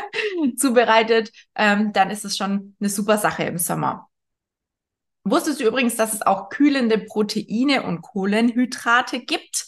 zubereitet, 0.56 1.32
ähm, 1.54 1.94
dann 1.94 2.10
ist 2.10 2.26
es 2.26 2.36
schon 2.36 2.76
eine 2.78 2.90
super 2.90 3.16
Sache 3.16 3.44
im 3.44 3.56
Sommer. 3.56 4.07
Wusstest 5.30 5.60
du 5.60 5.64
übrigens, 5.64 5.96
dass 5.96 6.14
es 6.14 6.22
auch 6.22 6.48
kühlende 6.48 6.98
Proteine 6.98 7.82
und 7.82 8.02
Kohlenhydrate 8.02 9.20
gibt? 9.20 9.66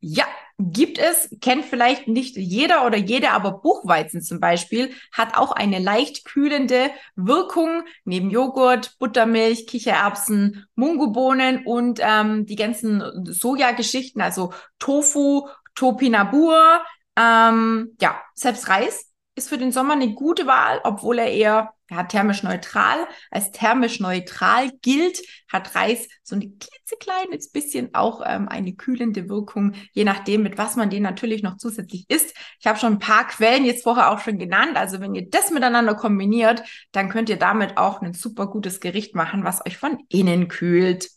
Ja, 0.00 0.24
gibt 0.58 0.98
es, 0.98 1.34
kennt 1.40 1.64
vielleicht 1.64 2.08
nicht 2.08 2.36
jeder 2.36 2.86
oder 2.86 2.96
jede, 2.96 3.30
aber 3.30 3.52
Buchweizen 3.52 4.22
zum 4.22 4.40
Beispiel 4.40 4.92
hat 5.12 5.36
auch 5.36 5.52
eine 5.52 5.78
leicht 5.78 6.24
kühlende 6.24 6.90
Wirkung 7.16 7.84
neben 8.04 8.30
Joghurt, 8.30 8.98
Buttermilch, 8.98 9.66
Kichererbsen, 9.66 10.66
Mungobohnen 10.74 11.64
und 11.66 12.00
ähm, 12.02 12.46
die 12.46 12.56
ganzen 12.56 13.02
Sojageschichten, 13.24 14.20
also 14.20 14.52
Tofu, 14.78 15.48
Topinabur. 15.74 16.82
Ähm, 17.16 17.96
ja, 18.00 18.20
selbst 18.34 18.68
Reis 18.68 19.11
ist 19.34 19.48
für 19.48 19.58
den 19.58 19.72
Sommer 19.72 19.94
eine 19.94 20.14
gute 20.14 20.46
Wahl, 20.46 20.80
obwohl 20.84 21.18
er 21.18 21.30
eher 21.30 21.72
ja, 21.90 22.02
thermisch 22.04 22.42
neutral, 22.42 23.06
als 23.30 23.50
thermisch 23.50 24.00
neutral 24.00 24.70
gilt, 24.82 25.20
hat 25.48 25.74
Reis 25.74 26.08
so 26.22 26.36
ein 26.36 26.58
klitzekleines 26.58 27.50
bisschen 27.50 27.94
auch 27.94 28.22
ähm, 28.24 28.48
eine 28.48 28.74
kühlende 28.74 29.28
Wirkung, 29.28 29.74
je 29.92 30.04
nachdem, 30.04 30.42
mit 30.42 30.58
was 30.58 30.76
man 30.76 30.90
den 30.90 31.02
natürlich 31.02 31.42
noch 31.42 31.56
zusätzlich 31.56 32.04
isst. 32.08 32.34
Ich 32.60 32.66
habe 32.66 32.78
schon 32.78 32.94
ein 32.94 32.98
paar 32.98 33.26
Quellen 33.26 33.64
jetzt 33.64 33.84
vorher 33.84 34.10
auch 34.10 34.20
schon 34.20 34.38
genannt. 34.38 34.76
Also 34.76 35.00
wenn 35.00 35.14
ihr 35.14 35.28
das 35.28 35.50
miteinander 35.50 35.94
kombiniert, 35.94 36.62
dann 36.92 37.08
könnt 37.08 37.28
ihr 37.28 37.38
damit 37.38 37.76
auch 37.76 38.00
ein 38.00 38.14
super 38.14 38.46
gutes 38.46 38.80
Gericht 38.80 39.14
machen, 39.14 39.44
was 39.44 39.64
euch 39.66 39.76
von 39.76 39.98
innen 40.08 40.48
kühlt. 40.48 41.08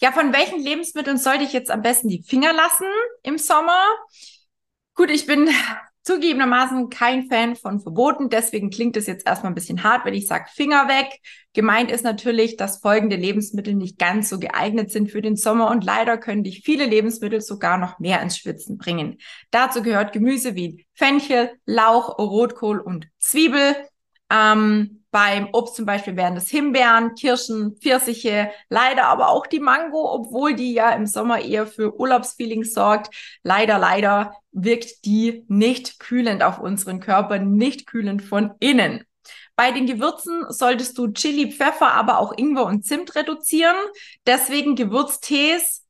Ja, 0.00 0.12
von 0.12 0.32
welchen 0.34 0.60
Lebensmitteln 0.60 1.16
sollte 1.16 1.44
ich 1.44 1.52
jetzt 1.54 1.70
am 1.70 1.80
besten 1.80 2.08
die 2.08 2.22
Finger 2.22 2.52
lassen 2.52 2.86
im 3.22 3.38
Sommer? 3.38 3.82
Gut, 4.94 5.10
ich 5.10 5.26
bin 5.26 5.50
zugegebenermaßen 6.06 6.88
kein 6.88 7.26
Fan 7.26 7.56
von 7.56 7.80
Verboten, 7.80 8.28
deswegen 8.28 8.70
klingt 8.70 8.96
es 8.96 9.08
jetzt 9.08 9.26
erstmal 9.26 9.50
ein 9.50 9.56
bisschen 9.56 9.82
hart, 9.82 10.04
wenn 10.04 10.14
ich 10.14 10.28
sage 10.28 10.46
Finger 10.54 10.86
weg. 10.86 11.18
Gemeint 11.52 11.90
ist 11.90 12.04
natürlich, 12.04 12.56
dass 12.56 12.78
folgende 12.78 13.16
Lebensmittel 13.16 13.74
nicht 13.74 13.98
ganz 13.98 14.28
so 14.28 14.38
geeignet 14.38 14.92
sind 14.92 15.10
für 15.10 15.20
den 15.20 15.34
Sommer 15.34 15.68
und 15.68 15.84
leider 15.84 16.16
können 16.16 16.44
dich 16.44 16.62
viele 16.64 16.86
Lebensmittel 16.86 17.40
sogar 17.40 17.76
noch 17.76 17.98
mehr 17.98 18.22
ins 18.22 18.38
Schwitzen 18.38 18.78
bringen. 18.78 19.18
Dazu 19.50 19.82
gehört 19.82 20.12
Gemüse 20.12 20.54
wie 20.54 20.86
Fenchel, 20.94 21.50
Lauch, 21.66 22.18
Rotkohl 22.18 22.78
und 22.78 23.08
Zwiebel. 23.18 23.74
Ähm, 24.30 25.04
beim 25.10 25.48
Obst 25.52 25.76
zum 25.76 25.86
Beispiel 25.86 26.16
wären 26.16 26.34
das 26.34 26.48
Himbeeren, 26.48 27.14
Kirschen, 27.14 27.76
Pfirsiche, 27.80 28.50
leider 28.68 29.04
aber 29.06 29.30
auch 29.30 29.46
die 29.46 29.60
Mango, 29.60 30.12
obwohl 30.12 30.54
die 30.54 30.74
ja 30.74 30.90
im 30.90 31.06
Sommer 31.06 31.40
eher 31.40 31.66
für 31.66 31.98
Urlaubsfeeling 31.98 32.64
sorgt. 32.64 33.14
Leider, 33.42 33.78
leider 33.78 34.34
wirkt 34.52 35.04
die 35.06 35.44
nicht 35.48 36.00
kühlend 36.00 36.42
auf 36.42 36.58
unseren 36.58 37.00
Körper, 37.00 37.38
nicht 37.38 37.86
kühlend 37.86 38.20
von 38.20 38.52
innen. 38.60 39.04
Bei 39.54 39.72
den 39.72 39.86
Gewürzen 39.86 40.44
solltest 40.50 40.98
du 40.98 41.08
Chili, 41.08 41.50
Pfeffer, 41.50 41.94
aber 41.94 42.18
auch 42.18 42.36
Ingwer 42.36 42.66
und 42.66 42.84
Zimt 42.84 43.14
reduzieren. 43.14 43.76
Deswegen 44.26 44.76
Gewürztees. 44.76 45.86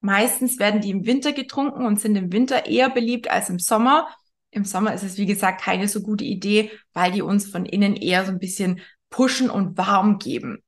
Meistens 0.00 0.58
werden 0.58 0.80
die 0.80 0.90
im 0.90 1.04
Winter 1.04 1.32
getrunken 1.32 1.84
und 1.84 2.00
sind 2.00 2.16
im 2.16 2.32
Winter 2.32 2.64
eher 2.64 2.88
beliebt 2.88 3.30
als 3.30 3.50
im 3.50 3.58
Sommer. 3.58 4.08
Im 4.52 4.64
Sommer 4.66 4.92
ist 4.92 5.02
es, 5.02 5.16
wie 5.16 5.26
gesagt, 5.26 5.62
keine 5.62 5.88
so 5.88 6.02
gute 6.02 6.24
Idee, 6.24 6.70
weil 6.92 7.10
die 7.10 7.22
uns 7.22 7.50
von 7.50 7.64
innen 7.64 7.96
eher 7.96 8.24
so 8.24 8.30
ein 8.30 8.38
bisschen 8.38 8.80
pushen 9.08 9.50
und 9.50 9.76
warm 9.78 10.18
geben. 10.18 10.62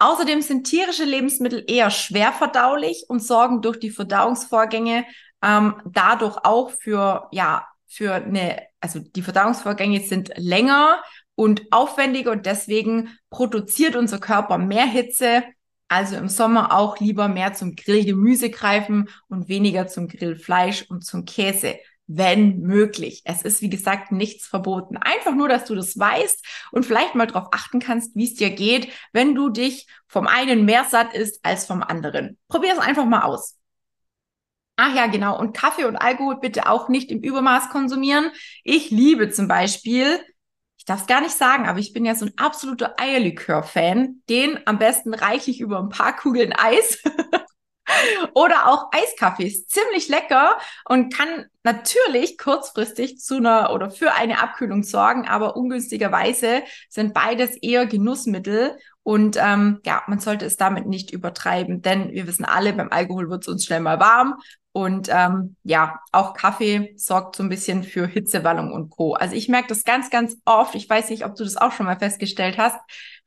Außerdem 0.00 0.40
sind 0.40 0.64
tierische 0.64 1.04
Lebensmittel 1.04 1.62
eher 1.68 1.90
schwer 1.90 2.32
verdaulich 2.32 3.04
und 3.08 3.22
sorgen 3.22 3.60
durch 3.60 3.78
die 3.78 3.90
Verdauungsvorgänge 3.90 5.04
ähm, 5.42 5.74
dadurch 5.84 6.38
auch 6.44 6.70
für, 6.70 7.28
ja, 7.32 7.66
für 7.86 8.14
eine, 8.14 8.62
also 8.80 8.98
die 8.98 9.22
Verdauungsvorgänge 9.22 10.00
sind 10.00 10.32
länger 10.36 11.02
und 11.34 11.70
aufwendiger 11.70 12.30
und 12.30 12.46
deswegen 12.46 13.18
produziert 13.28 13.94
unser 13.94 14.18
Körper 14.18 14.56
mehr 14.56 14.86
Hitze. 14.86 15.44
Also 15.88 16.16
im 16.16 16.30
Sommer 16.30 16.72
auch 16.72 16.98
lieber 17.00 17.28
mehr 17.28 17.52
zum 17.52 17.76
Grillgemüse 17.76 18.48
greifen 18.48 19.10
und 19.28 19.48
weniger 19.48 19.86
zum 19.86 20.08
Grillfleisch 20.08 20.86
und 20.88 21.04
zum 21.04 21.26
Käse 21.26 21.76
wenn 22.16 22.60
möglich. 22.60 23.22
Es 23.24 23.42
ist, 23.42 23.62
wie 23.62 23.70
gesagt, 23.70 24.12
nichts 24.12 24.46
verboten. 24.46 24.96
Einfach 24.96 25.34
nur, 25.34 25.48
dass 25.48 25.64
du 25.64 25.74
das 25.74 25.98
weißt 25.98 26.44
und 26.72 26.84
vielleicht 26.84 27.14
mal 27.14 27.26
darauf 27.26 27.48
achten 27.52 27.80
kannst, 27.80 28.14
wie 28.14 28.24
es 28.24 28.34
dir 28.34 28.50
geht, 28.50 28.88
wenn 29.12 29.34
du 29.34 29.48
dich 29.48 29.86
vom 30.06 30.26
einen 30.26 30.64
mehr 30.64 30.84
satt 30.84 31.14
isst 31.14 31.44
als 31.44 31.66
vom 31.66 31.82
anderen. 31.82 32.38
Probier 32.48 32.72
es 32.72 32.78
einfach 32.78 33.06
mal 33.06 33.22
aus. 33.22 33.58
Ach 34.76 34.94
ja, 34.94 35.06
genau. 35.06 35.38
Und 35.38 35.56
Kaffee 35.56 35.84
und 35.84 35.96
Alkohol 35.96 36.40
bitte 36.40 36.68
auch 36.68 36.88
nicht 36.88 37.10
im 37.10 37.20
Übermaß 37.20 37.70
konsumieren. 37.70 38.30
Ich 38.64 38.90
liebe 38.90 39.30
zum 39.30 39.46
Beispiel, 39.46 40.18
ich 40.78 40.84
darf 40.84 41.02
es 41.02 41.06
gar 41.06 41.20
nicht 41.20 41.36
sagen, 41.36 41.68
aber 41.68 41.78
ich 41.78 41.92
bin 41.92 42.04
ja 42.04 42.14
so 42.14 42.26
ein 42.26 42.32
absoluter 42.36 42.98
Eierlikör-Fan. 42.98 44.22
Den 44.28 44.58
am 44.66 44.78
besten 44.78 45.14
reichlich 45.14 45.60
über 45.60 45.78
ein 45.78 45.90
paar 45.90 46.16
Kugeln 46.16 46.52
Eis. 46.52 47.00
Oder 48.34 48.68
auch 48.68 48.90
Eiskaffee 48.92 49.46
ist 49.46 49.70
ziemlich 49.70 50.08
lecker 50.08 50.56
und 50.84 51.14
kann 51.14 51.46
natürlich 51.62 52.38
kurzfristig 52.38 53.18
zu 53.18 53.36
einer 53.36 53.72
oder 53.72 53.90
für 53.90 54.12
eine 54.14 54.42
Abkühlung 54.42 54.82
sorgen, 54.82 55.28
aber 55.28 55.56
ungünstigerweise 55.56 56.62
sind 56.88 57.14
beides 57.14 57.56
eher 57.56 57.86
Genussmittel 57.86 58.76
und 59.04 59.36
ähm, 59.36 59.80
ja, 59.84 60.02
man 60.06 60.20
sollte 60.20 60.46
es 60.46 60.56
damit 60.56 60.86
nicht 60.86 61.10
übertreiben, 61.10 61.82
denn 61.82 62.12
wir 62.12 62.26
wissen 62.26 62.44
alle, 62.44 62.72
beim 62.72 62.90
Alkohol 62.90 63.30
wird 63.30 63.42
es 63.42 63.48
uns 63.48 63.64
schnell 63.64 63.80
mal 63.80 64.00
warm 64.00 64.36
und 64.72 65.10
ähm, 65.12 65.56
ja, 65.64 66.00
auch 66.12 66.32
Kaffee 66.32 66.94
sorgt 66.96 67.36
so 67.36 67.42
ein 67.42 67.50
bisschen 67.50 67.84
für 67.84 68.06
Hitzewallung 68.06 68.72
und 68.72 68.88
Co. 68.88 69.12
Also 69.12 69.36
ich 69.36 69.48
merke 69.48 69.68
das 69.68 69.84
ganz, 69.84 70.08
ganz 70.08 70.36
oft. 70.46 70.74
Ich 70.74 70.88
weiß 70.88 71.10
nicht, 71.10 71.26
ob 71.26 71.34
du 71.34 71.44
das 71.44 71.58
auch 71.58 71.72
schon 71.72 71.84
mal 71.84 71.98
festgestellt 71.98 72.56
hast. 72.56 72.78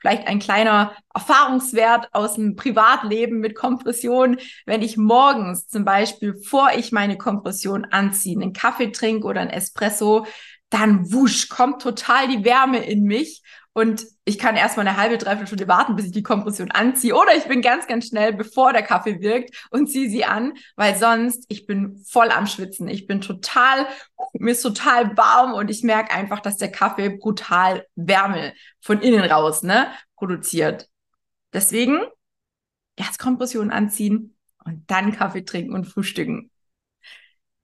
Vielleicht 0.05 0.27
ein 0.27 0.37
kleiner 0.37 0.91
Erfahrungswert 1.15 2.09
aus 2.11 2.35
dem 2.35 2.55
Privatleben 2.55 3.39
mit 3.39 3.55
Kompression. 3.55 4.37
Wenn 4.67 4.83
ich 4.83 4.97
morgens 4.97 5.67
zum 5.67 5.83
Beispiel, 5.83 6.35
vor 6.35 6.69
ich 6.77 6.91
meine 6.91 7.17
Kompression 7.17 7.85
anziehe, 7.85 8.39
einen 8.39 8.53
Kaffee 8.53 8.91
trinke 8.91 9.25
oder 9.25 9.41
ein 9.41 9.49
Espresso, 9.49 10.27
dann 10.69 11.11
wusch, 11.11 11.49
kommt 11.49 11.81
total 11.81 12.27
die 12.27 12.45
Wärme 12.45 12.85
in 12.85 13.05
mich 13.05 13.41
und 13.77 14.05
ich 14.23 14.39
kann 14.39 14.55
erstmal 14.55 14.87
eine 14.87 14.95
halbe, 14.95 15.17
dreiviertel 15.17 15.47
Stunde 15.47 15.67
warten, 15.67 15.97
bis 15.97 16.05
ich 16.05 16.13
die 16.13 16.23
Kompression 16.23 16.71
anziehe. 16.71 17.13
Oder 17.13 17.35
ich 17.35 17.43
bin 17.43 17.61
ganz, 17.61 17.87
ganz 17.87 18.07
schnell, 18.07 18.31
bevor 18.31 18.71
der 18.71 18.83
Kaffee 18.83 19.19
wirkt 19.19 19.67
und 19.69 19.87
ziehe 19.87 20.09
sie 20.09 20.23
an, 20.23 20.53
weil 20.77 20.95
sonst 20.95 21.43
ich 21.49 21.67
bin 21.67 21.97
voll 21.97 22.31
am 22.31 22.47
Schwitzen. 22.47 22.87
Ich 22.87 23.05
bin 23.05 23.19
total, 23.19 23.85
mir 24.31 24.51
ist 24.51 24.61
total 24.61 25.17
warm 25.17 25.53
und 25.53 25.69
ich 25.69 25.83
merke 25.83 26.13
einfach, 26.13 26.39
dass 26.39 26.55
der 26.55 26.71
Kaffee 26.71 27.09
brutal 27.09 27.85
Wärme 27.95 28.53
von 28.79 29.01
innen 29.01 29.29
raus, 29.29 29.61
ne, 29.61 29.87
produziert. 30.15 30.87
Deswegen 31.51 31.99
erst 32.95 33.19
Kompression 33.19 33.71
anziehen 33.71 34.37
und 34.63 34.89
dann 34.89 35.11
Kaffee 35.11 35.43
trinken 35.43 35.73
und 35.73 35.83
frühstücken. 35.83 36.49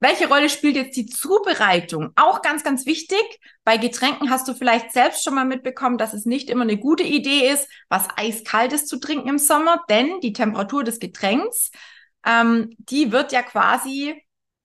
Welche 0.02 0.26
Rolle 0.26 0.48
spielt 0.48 0.74
jetzt 0.74 0.96
die 0.96 1.06
Zubereitung? 1.06 2.10
Auch 2.16 2.42
ganz, 2.42 2.64
ganz 2.64 2.86
wichtig. 2.86 3.22
Bei 3.62 3.76
Getränken 3.76 4.30
hast 4.30 4.48
du 4.48 4.54
vielleicht 4.54 4.90
selbst 4.90 5.22
schon 5.22 5.36
mal 5.36 5.44
mitbekommen, 5.44 5.96
dass 5.96 6.12
es 6.12 6.26
nicht 6.26 6.50
immer 6.50 6.64
eine 6.64 6.76
gute 6.76 7.04
Idee 7.04 7.48
ist, 7.48 7.68
was 7.88 8.08
eiskaltes 8.16 8.86
zu 8.86 8.98
trinken 8.98 9.28
im 9.28 9.38
Sommer, 9.38 9.80
denn 9.88 10.18
die 10.20 10.32
Temperatur 10.32 10.82
des 10.82 10.98
Getränks, 10.98 11.70
ähm, 12.26 12.74
die 12.78 13.12
wird 13.12 13.30
ja 13.30 13.42
quasi 13.42 14.20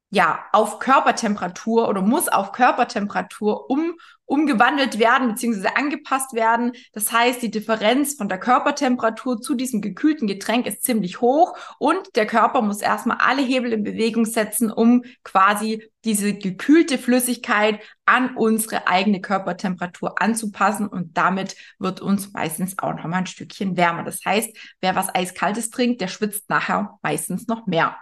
ja, 0.09 0.43
auf 0.53 0.79
Körpertemperatur 0.79 1.87
oder 1.87 2.01
muss 2.01 2.29
auf 2.29 2.51
Körpertemperatur 2.51 3.69
um, 3.69 3.93
umgewandelt 4.27 4.99
werden 4.99 5.29
beziehungsweise 5.29 5.75
angepasst 5.75 6.33
werden. 6.33 6.73
Das 6.93 7.11
heißt, 7.11 7.41
die 7.41 7.49
Differenz 7.49 8.13
von 8.13 8.29
der 8.29 8.37
Körpertemperatur 8.37 9.41
zu 9.41 9.55
diesem 9.55 9.81
gekühlten 9.81 10.27
Getränk 10.27 10.67
ist 10.67 10.83
ziemlich 10.83 11.21
hoch 11.21 11.57
und 11.79 12.15
der 12.15 12.27
Körper 12.27 12.61
muss 12.61 12.81
erstmal 12.81 13.17
alle 13.19 13.41
Hebel 13.41 13.73
in 13.73 13.83
Bewegung 13.83 14.25
setzen, 14.25 14.71
um 14.71 15.03
quasi 15.23 15.83
diese 16.03 16.33
gekühlte 16.33 16.97
Flüssigkeit 16.97 17.79
an 18.05 18.35
unsere 18.35 18.87
eigene 18.87 19.21
Körpertemperatur 19.21 20.21
anzupassen 20.21 20.87
und 20.87 21.17
damit 21.17 21.55
wird 21.79 22.01
uns 22.01 22.31
meistens 22.33 22.77
auch 22.79 22.93
noch 22.93 23.05
mal 23.05 23.17
ein 23.17 23.25
Stückchen 23.25 23.75
wärmer. 23.75 24.03
Das 24.03 24.23
heißt, 24.23 24.55
wer 24.81 24.95
was 24.95 25.13
eiskaltes 25.13 25.69
trinkt, 25.69 26.01
der 26.01 26.07
schwitzt 26.07 26.49
nachher 26.49 26.97
meistens 27.01 27.47
noch 27.47 27.65
mehr. 27.65 27.97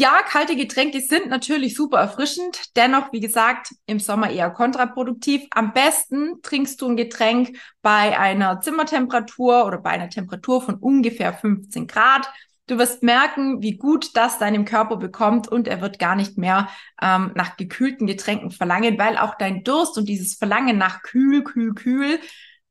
Ja, 0.00 0.22
kalte 0.22 0.54
Getränke 0.54 1.00
sind 1.00 1.26
natürlich 1.28 1.74
super 1.74 1.98
erfrischend. 1.98 2.76
Dennoch, 2.76 3.12
wie 3.12 3.18
gesagt, 3.18 3.74
im 3.84 3.98
Sommer 3.98 4.30
eher 4.30 4.48
kontraproduktiv. 4.48 5.42
Am 5.50 5.72
besten 5.72 6.40
trinkst 6.40 6.80
du 6.80 6.88
ein 6.88 6.96
Getränk 6.96 7.58
bei 7.82 8.16
einer 8.16 8.60
Zimmertemperatur 8.60 9.66
oder 9.66 9.78
bei 9.78 9.90
einer 9.90 10.08
Temperatur 10.08 10.62
von 10.62 10.76
ungefähr 10.76 11.32
15 11.32 11.88
Grad. 11.88 12.30
Du 12.68 12.78
wirst 12.78 13.02
merken, 13.02 13.60
wie 13.60 13.76
gut 13.76 14.16
das 14.16 14.38
deinem 14.38 14.64
Körper 14.64 14.98
bekommt 14.98 15.48
und 15.48 15.66
er 15.66 15.80
wird 15.80 15.98
gar 15.98 16.14
nicht 16.14 16.38
mehr 16.38 16.68
ähm, 17.02 17.32
nach 17.34 17.56
gekühlten 17.56 18.06
Getränken 18.06 18.52
verlangen, 18.52 18.98
weil 18.98 19.18
auch 19.18 19.34
dein 19.34 19.64
Durst 19.64 19.98
und 19.98 20.08
dieses 20.08 20.34
Verlangen 20.36 20.78
nach 20.78 21.02
kühl, 21.02 21.42
kühl, 21.42 21.74
kühl 21.74 22.20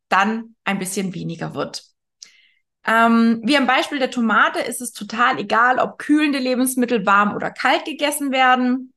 dann 0.07 0.55
ein 0.63 0.79
bisschen 0.79 1.13
weniger 1.13 1.53
wird. 1.53 1.86
Ähm, 2.87 3.41
wie 3.43 3.57
am 3.57 3.67
Beispiel 3.67 3.99
der 3.99 4.11
Tomate 4.11 4.59
ist 4.59 4.81
es 4.81 4.93
total 4.93 5.39
egal, 5.39 5.77
ob 5.79 5.99
kühlende 5.99 6.39
Lebensmittel 6.39 7.05
warm 7.05 7.35
oder 7.35 7.51
kalt 7.51 7.83
gegessen 7.83 8.31
werden. 8.31 8.93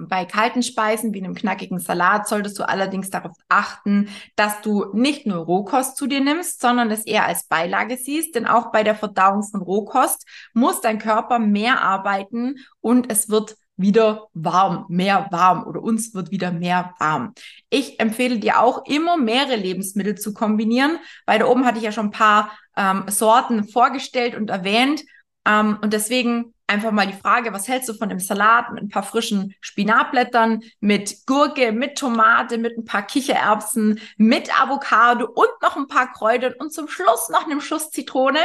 Bei 0.00 0.24
kalten 0.24 0.62
Speisen 0.62 1.12
wie 1.12 1.22
einem 1.22 1.34
knackigen 1.34 1.80
Salat 1.80 2.28
solltest 2.28 2.58
du 2.58 2.66
allerdings 2.66 3.10
darauf 3.10 3.36
achten, 3.48 4.08
dass 4.36 4.60
du 4.62 4.86
nicht 4.94 5.26
nur 5.26 5.38
Rohkost 5.38 5.96
zu 5.96 6.06
dir 6.06 6.20
nimmst, 6.20 6.60
sondern 6.60 6.90
es 6.90 7.04
eher 7.04 7.26
als 7.26 7.48
Beilage 7.48 7.96
siehst. 7.96 8.34
Denn 8.34 8.46
auch 8.46 8.70
bei 8.70 8.84
der 8.84 8.94
Verdauung 8.94 9.42
von 9.42 9.60
Rohkost 9.60 10.24
muss 10.54 10.80
dein 10.80 10.98
Körper 10.98 11.40
mehr 11.40 11.82
arbeiten 11.82 12.56
und 12.80 13.10
es 13.10 13.28
wird 13.28 13.56
wieder 13.78 14.28
warm, 14.34 14.86
mehr 14.88 15.28
warm 15.30 15.64
oder 15.66 15.82
uns 15.82 16.12
wird 16.12 16.30
wieder 16.30 16.52
mehr 16.52 16.94
warm. 16.98 17.32
Ich 17.70 18.00
empfehle 18.00 18.38
dir 18.38 18.60
auch 18.60 18.84
immer 18.86 19.16
mehrere 19.16 19.56
Lebensmittel 19.56 20.16
zu 20.16 20.34
kombinieren, 20.34 20.98
weil 21.26 21.38
da 21.38 21.46
oben 21.46 21.64
hatte 21.64 21.78
ich 21.78 21.84
ja 21.84 21.92
schon 21.92 22.06
ein 22.06 22.10
paar 22.10 22.50
ähm, 22.78 23.04
Sorten 23.08 23.68
vorgestellt 23.68 24.34
und 24.34 24.48
erwähnt. 24.48 25.02
Ähm, 25.44 25.78
und 25.82 25.92
deswegen 25.92 26.54
einfach 26.66 26.92
mal 26.92 27.06
die 27.06 27.12
Frage, 27.12 27.52
was 27.52 27.66
hältst 27.66 27.88
du 27.88 27.94
von 27.94 28.08
dem 28.08 28.20
Salat 28.20 28.72
mit 28.72 28.84
ein 28.84 28.88
paar 28.88 29.02
frischen 29.02 29.54
Spinatblättern, 29.60 30.62
mit 30.80 31.26
Gurke, 31.26 31.72
mit 31.72 31.98
Tomate, 31.98 32.58
mit 32.58 32.78
ein 32.78 32.84
paar 32.84 33.02
Kichererbsen, 33.02 34.00
mit 34.16 34.60
Avocado 34.60 35.26
und 35.26 35.50
noch 35.62 35.76
ein 35.76 35.88
paar 35.88 36.12
Kräutern 36.12 36.54
und 36.58 36.72
zum 36.72 36.88
Schluss 36.88 37.28
noch 37.30 37.44
einem 37.46 37.60
Schuss 37.60 37.90
Zitrone. 37.90 38.40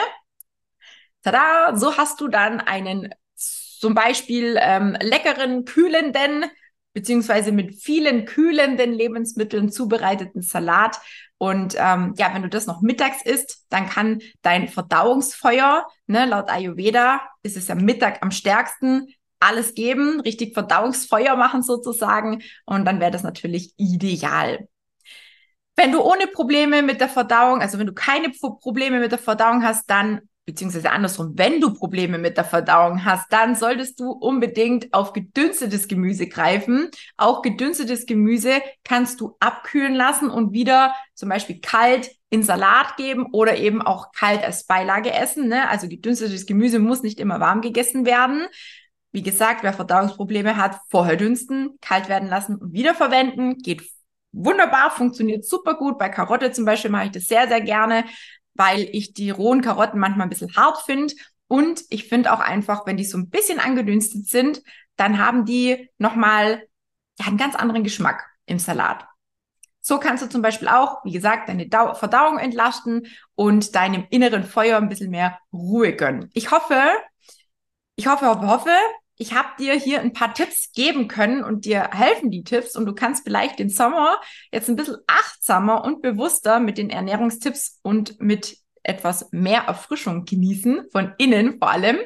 Tada, 1.22 1.76
so 1.76 1.96
hast 1.98 2.20
du 2.20 2.28
dann 2.28 2.60
einen 2.60 3.14
zum 3.36 3.94
Beispiel 3.94 4.58
ähm, 4.60 4.98
leckeren, 5.02 5.66
kühlenden, 5.66 6.46
beziehungsweise 6.94 7.52
mit 7.52 7.76
vielen 7.76 8.26
kühlenden 8.26 8.94
Lebensmitteln 8.94 9.72
zubereiteten 9.72 10.42
Salat. 10.42 11.00
Und 11.38 11.76
ähm, 11.78 12.14
ja, 12.18 12.34
wenn 12.34 12.44
du 12.44 12.50
das 12.50 12.68
noch 12.68 12.82
mittags 12.82 13.24
isst, 13.26 13.66
dann 13.70 13.90
kann 13.90 14.20
dein 14.42 14.68
Verdauungsfeuer, 14.68 15.86
ne, 16.08 16.26
laut 16.26 16.50
Ayurveda 16.50 17.22
ist 17.42 17.58
es 17.58 17.68
ja 17.68 17.76
Mittag 17.76 18.22
am 18.22 18.32
stärksten, 18.32 19.08
alles 19.40 19.74
geben, 19.74 20.22
richtig 20.22 20.54
Verdauungsfeuer 20.54 21.36
machen 21.36 21.64
sozusagen. 21.64 22.42
Und 22.66 22.86
dann 22.86 23.00
wäre 23.00 23.12
das 23.12 23.24
natürlich 23.24 23.74
ideal. 23.78 24.68
Wenn 25.76 25.92
du 25.92 26.02
ohne 26.02 26.28
Probleme 26.28 26.84
mit 26.84 27.02
der 27.02 27.10
Verdauung, 27.10 27.62
also 27.62 27.80
wenn 27.80 27.88
du 27.88 27.94
keine 27.94 28.30
Probleme 28.30 29.00
mit 29.00 29.12
der 29.12 29.20
Verdauung 29.20 29.64
hast, 29.64 29.90
dann 29.90 30.22
beziehungsweise 30.46 30.92
andersrum, 30.92 31.34
wenn 31.36 31.62
du 31.62 31.74
Probleme 31.74 32.18
mit 32.18 32.38
der 32.38 32.44
Verdauung 32.44 33.06
hast, 33.06 33.32
dann 33.32 33.56
solltest 33.56 34.00
du 34.00 34.12
unbedingt 34.12 34.94
auf 34.94 35.14
gedünstetes 35.14 35.88
Gemüse 35.88 36.28
greifen. 36.28 36.90
Auch 37.16 37.42
gedünstetes 37.42 38.06
Gemüse 38.06 38.62
kannst 38.84 39.22
du 39.22 39.36
abkühlen 39.40 39.96
lassen 39.96 40.30
und 40.30 40.52
wieder 40.52 40.94
zum 41.16 41.30
Beispiel 41.30 41.62
kalt 41.62 42.12
in 42.30 42.44
Salat 42.44 42.98
geben 42.98 43.28
oder 43.32 43.56
eben 43.58 43.82
auch 43.82 44.12
kalt 44.12 44.44
als 44.44 44.66
Beilage 44.66 45.14
essen. 45.14 45.48
Ne? 45.48 45.70
Also 45.70 45.88
gedünstetes 45.88 46.46
Gemüse 46.46 46.80
muss 46.80 47.04
nicht 47.04 47.20
immer 47.20 47.40
warm 47.40 47.62
gegessen 47.62 48.06
werden. 48.06 48.46
Wie 49.12 49.24
gesagt, 49.24 49.64
wer 49.64 49.74
Verdauungsprobleme 49.74 50.58
hat, 50.58 50.80
vorher 50.90 51.16
dünsten, 51.16 51.78
kalt 51.80 52.10
werden 52.10 52.28
lassen 52.28 52.56
und 52.56 52.74
wiederverwenden, 52.74 53.60
geht 53.60 53.84
wunderbar, 54.32 54.90
funktioniert 54.90 55.46
super 55.46 55.76
gut. 55.76 56.00
Bei 56.00 56.10
Karotte 56.10 56.52
zum 56.52 56.66
Beispiel 56.66 56.90
mache 56.90 57.06
ich 57.06 57.12
das 57.12 57.26
sehr, 57.26 57.48
sehr 57.48 57.62
gerne 57.62 58.06
weil 58.54 58.88
ich 58.92 59.14
die 59.14 59.30
rohen 59.30 59.62
Karotten 59.62 60.00
manchmal 60.00 60.28
ein 60.28 60.30
bisschen 60.30 60.56
hart 60.56 60.80
finde. 60.86 61.14
Und 61.48 61.84
ich 61.90 62.08
finde 62.08 62.34
auch 62.34 62.40
einfach, 62.40 62.86
wenn 62.86 62.98
die 62.98 63.06
so 63.06 63.18
ein 63.18 63.30
bisschen 63.30 63.60
angedünstet 63.60 64.28
sind, 64.28 64.62
dann 64.96 65.18
haben 65.18 65.46
die 65.46 65.90
nochmal 65.98 66.64
ja, 67.20 67.28
einen 67.28 67.38
ganz 67.38 67.56
anderen 67.56 67.84
Geschmack 67.84 68.26
im 68.46 68.60
Salat. 68.60 69.06
So 69.82 70.00
kannst 70.00 70.24
du 70.24 70.30
zum 70.30 70.42
Beispiel 70.42 70.70
auch, 70.70 71.04
wie 71.04 71.12
gesagt, 71.12 71.50
deine 71.50 71.68
Dau 71.68 71.94
Verdauung 71.94 72.40
entlasten 72.40 73.08
und 73.36 73.76
deinem 73.76 74.08
inneren 74.10 74.46
Feuer 74.46 74.78
ein 74.78 74.88
bisschen 74.88 75.12
mehr 75.12 75.40
Ruhe 75.52 75.94
gönnen. 75.94 76.30
Ich 76.34 76.52
hoffe, 76.52 76.82
ich 77.96 78.08
hoffe, 78.08 78.26
hoffe, 78.28 78.48
hoffe, 78.48 78.76
ich 79.18 79.34
habe 79.34 79.50
dir 79.60 79.74
hier 79.74 80.02
ein 80.02 80.14
paar 80.14 80.34
Tipps 80.34 80.72
geben 80.72 81.08
können 81.08 81.44
und 81.44 81.66
dir 81.66 81.90
helfen 81.92 82.32
die 82.32 82.44
Tipps 82.44 82.76
und 82.76 82.86
du 82.86 82.94
kannst 82.94 83.24
vielleicht 83.24 83.60
den 83.60 83.70
Sommer 83.70 84.20
jetzt 84.52 84.70
ein 84.70 84.76
bisschen 84.76 84.98
achtsamer 85.08 85.84
und 85.84 86.02
bewusster 86.02 86.60
mit 86.60 86.78
den 86.78 86.90
Ernährungstipps 86.90 87.80
und 87.84 88.20
mit 88.20 88.58
etwas 88.82 89.32
mehr 89.32 89.62
Erfrischung 89.62 90.26
genießen, 90.26 90.88
von 90.92 91.14
innen 91.18 91.60
vor 91.60 91.72
allem. 91.72 91.98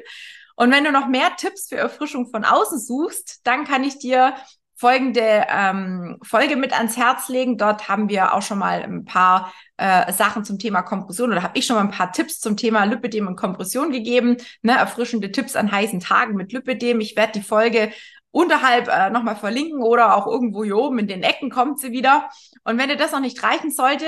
Und 0.56 0.72
wenn 0.72 0.84
du 0.84 0.92
noch 0.92 1.08
mehr 1.08 1.36
Tipps 1.38 1.70
für 1.70 1.78
Erfrischung 1.78 2.30
von 2.30 2.44
außen 2.44 2.80
suchst, 2.80 3.42
dann 3.46 3.64
kann 3.64 3.84
ich 3.84 4.00
dir 4.00 4.36
folgende 4.76 5.46
ähm, 5.50 6.20
Folge 6.24 6.56
mit 6.56 6.74
ans 6.74 6.98
Herz 6.98 7.30
legen. 7.30 7.58
Dort 7.58 7.90
haben 7.90 8.10
wir 8.10 8.34
auch 8.34 8.42
schon 8.42 8.60
mal 8.60 8.84
ein 8.84 9.06
paar 9.06 9.54
äh, 9.78 10.12
Sachen 10.12 10.44
zum 10.44 10.60
Thema 10.60 10.82
Kompression 10.82 11.32
oder 11.32 11.44
habe 11.44 11.58
ich 11.58 11.66
schon 11.66 11.76
mal 11.76 11.84
ein 11.84 11.92
paar 11.92 12.12
Tipps 12.12 12.40
zum 12.40 12.58
Thema 12.58 12.84
Lipidem 12.84 13.28
und 13.28 13.36
Kompression 13.36 13.92
gegeben. 13.92 14.38
Ne, 14.62 14.74
erfrischende 14.74 15.32
Tipps 15.32 15.56
an 15.56 15.72
heißen 15.72 16.00
Tagen 16.00 16.36
mit 16.36 16.52
Lipidem. 16.52 17.00
Ich 17.00 17.16
werde 17.16 17.34
die 17.34 17.42
Folge 17.42 17.92
unterhalb 18.32 18.88
äh, 18.88 19.10
nochmal 19.10 19.36
verlinken 19.36 19.82
oder 19.82 20.16
auch 20.16 20.28
irgendwo 20.28 20.64
hier 20.64 20.78
oben 20.78 21.00
in 21.00 21.08
den 21.08 21.24
Ecken 21.24 21.50
kommt 21.50 21.80
sie 21.80 21.92
wieder. 21.92 22.30
Und 22.64 22.78
wenn 22.78 22.90
dir 22.90 22.98
das 22.98 23.12
noch 23.12 23.20
nicht 23.20 23.42
reichen 23.42 23.72
sollte, 23.72 24.06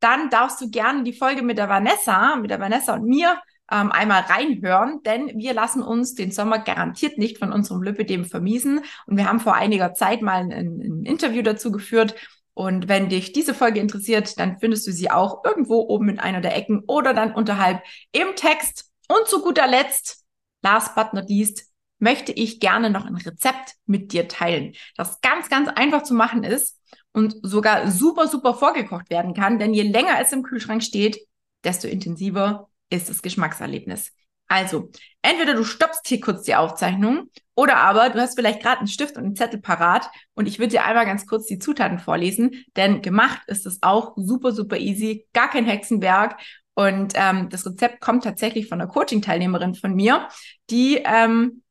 dann 0.00 0.30
darfst 0.30 0.60
du 0.60 0.70
gerne 0.70 1.04
die 1.04 1.12
Folge 1.12 1.42
mit 1.42 1.58
der 1.58 1.68
Vanessa, 1.68 2.36
mit 2.36 2.50
der 2.50 2.60
Vanessa 2.60 2.94
und 2.94 3.04
mir 3.04 3.38
ähm, 3.70 3.90
einmal 3.90 4.22
reinhören, 4.22 5.02
denn 5.04 5.32
wir 5.38 5.54
lassen 5.54 5.82
uns 5.82 6.14
den 6.14 6.30
Sommer 6.30 6.58
garantiert 6.58 7.16
nicht 7.16 7.38
von 7.38 7.52
unserem 7.52 7.82
Lipidem 7.82 8.24
vermiesen. 8.24 8.80
Und 9.06 9.16
wir 9.16 9.28
haben 9.28 9.40
vor 9.40 9.54
einiger 9.54 9.94
Zeit 9.94 10.20
mal 10.20 10.42
ein, 10.42 10.52
ein 10.52 11.04
Interview 11.04 11.42
dazu 11.42 11.72
geführt. 11.72 12.14
Und 12.54 12.88
wenn 12.88 13.08
dich 13.08 13.32
diese 13.32 13.54
Folge 13.54 13.80
interessiert, 13.80 14.38
dann 14.38 14.58
findest 14.58 14.86
du 14.86 14.92
sie 14.92 15.10
auch 15.10 15.44
irgendwo 15.44 15.80
oben 15.80 16.08
in 16.10 16.18
einer 16.18 16.40
der 16.40 16.56
Ecken 16.56 16.82
oder 16.86 17.14
dann 17.14 17.34
unterhalb 17.34 17.82
im 18.12 18.34
Text. 18.36 18.90
Und 19.08 19.26
zu 19.26 19.42
guter 19.42 19.66
Letzt, 19.66 20.24
last 20.62 20.94
but 20.94 21.14
not 21.14 21.28
least, 21.28 21.72
möchte 21.98 22.32
ich 22.32 22.60
gerne 22.60 22.90
noch 22.90 23.06
ein 23.06 23.16
Rezept 23.16 23.74
mit 23.86 24.12
dir 24.12 24.28
teilen, 24.28 24.74
das 24.96 25.20
ganz, 25.20 25.48
ganz 25.48 25.68
einfach 25.68 26.02
zu 26.02 26.14
machen 26.14 26.42
ist 26.42 26.78
und 27.12 27.36
sogar 27.42 27.90
super, 27.90 28.26
super 28.26 28.54
vorgekocht 28.54 29.08
werden 29.08 29.34
kann. 29.34 29.58
Denn 29.58 29.72
je 29.72 29.82
länger 29.82 30.18
es 30.20 30.32
im 30.32 30.42
Kühlschrank 30.42 30.82
steht, 30.82 31.18
desto 31.64 31.86
intensiver 31.86 32.68
ist 32.90 33.08
das 33.08 33.22
Geschmackserlebnis. 33.22 34.12
Also, 34.52 34.90
entweder 35.22 35.54
du 35.54 35.64
stoppst 35.64 36.06
hier 36.06 36.20
kurz 36.20 36.42
die 36.42 36.54
Aufzeichnung 36.54 37.30
oder 37.54 37.78
aber 37.78 38.10
du 38.10 38.20
hast 38.20 38.34
vielleicht 38.38 38.60
gerade 38.60 38.80
einen 38.80 38.86
Stift 38.86 39.16
und 39.16 39.24
einen 39.24 39.34
Zettel 39.34 39.62
parat 39.62 40.10
und 40.34 40.46
ich 40.46 40.58
würde 40.58 40.72
dir 40.72 40.84
einmal 40.84 41.06
ganz 41.06 41.26
kurz 41.26 41.46
die 41.46 41.58
Zutaten 41.58 41.98
vorlesen, 41.98 42.62
denn 42.76 43.00
gemacht 43.00 43.40
ist 43.46 43.64
es 43.64 43.78
auch 43.80 44.12
super, 44.16 44.52
super 44.52 44.76
easy, 44.76 45.26
gar 45.32 45.48
kein 45.48 45.64
Hexenwerk 45.64 46.38
und 46.74 47.14
ähm, 47.16 47.48
das 47.48 47.64
Rezept 47.64 48.02
kommt 48.02 48.24
tatsächlich 48.24 48.68
von 48.68 48.78
einer 48.78 48.90
Coaching-Teilnehmerin 48.90 49.74
von 49.74 49.94
mir, 49.94 50.28
die 50.68 51.02
ähm, 51.02 51.61